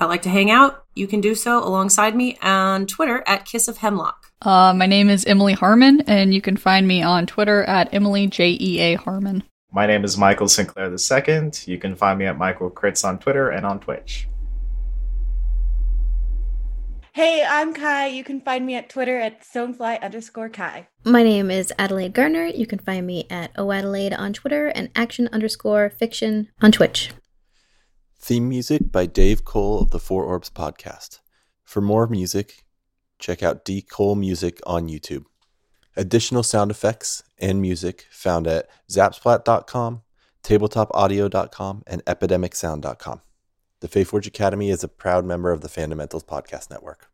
[0.00, 3.66] I like to hang out, you can do so alongside me on Twitter at Kiss
[3.66, 4.30] of Hemlock.
[4.42, 8.28] Uh, my name is Emily Harmon, and you can find me on Twitter at Emily
[8.28, 9.42] J E A Harmon.
[9.72, 11.50] My name is Michael Sinclair II.
[11.66, 14.28] You can find me at Michael Crits on Twitter and on Twitch.
[17.12, 18.06] Hey, I'm Kai.
[18.06, 20.86] You can find me at Twitter at stonefly underscore Kai.
[21.04, 22.46] My name is Adelaide Garner.
[22.46, 27.10] You can find me at oadelaide on Twitter and action underscore fiction on Twitch.
[28.28, 31.20] Theme music by Dave Cole of the Four Orbs podcast.
[31.64, 32.62] For more music,
[33.18, 35.24] check out D Cole Music on YouTube.
[35.96, 40.02] Additional sound effects and music found at zapsplat.com,
[40.44, 43.22] tabletopaudio.com, and epidemicsound.com.
[43.80, 47.08] The FeyForge Academy is a proud member of the Fandomentals Podcast Network.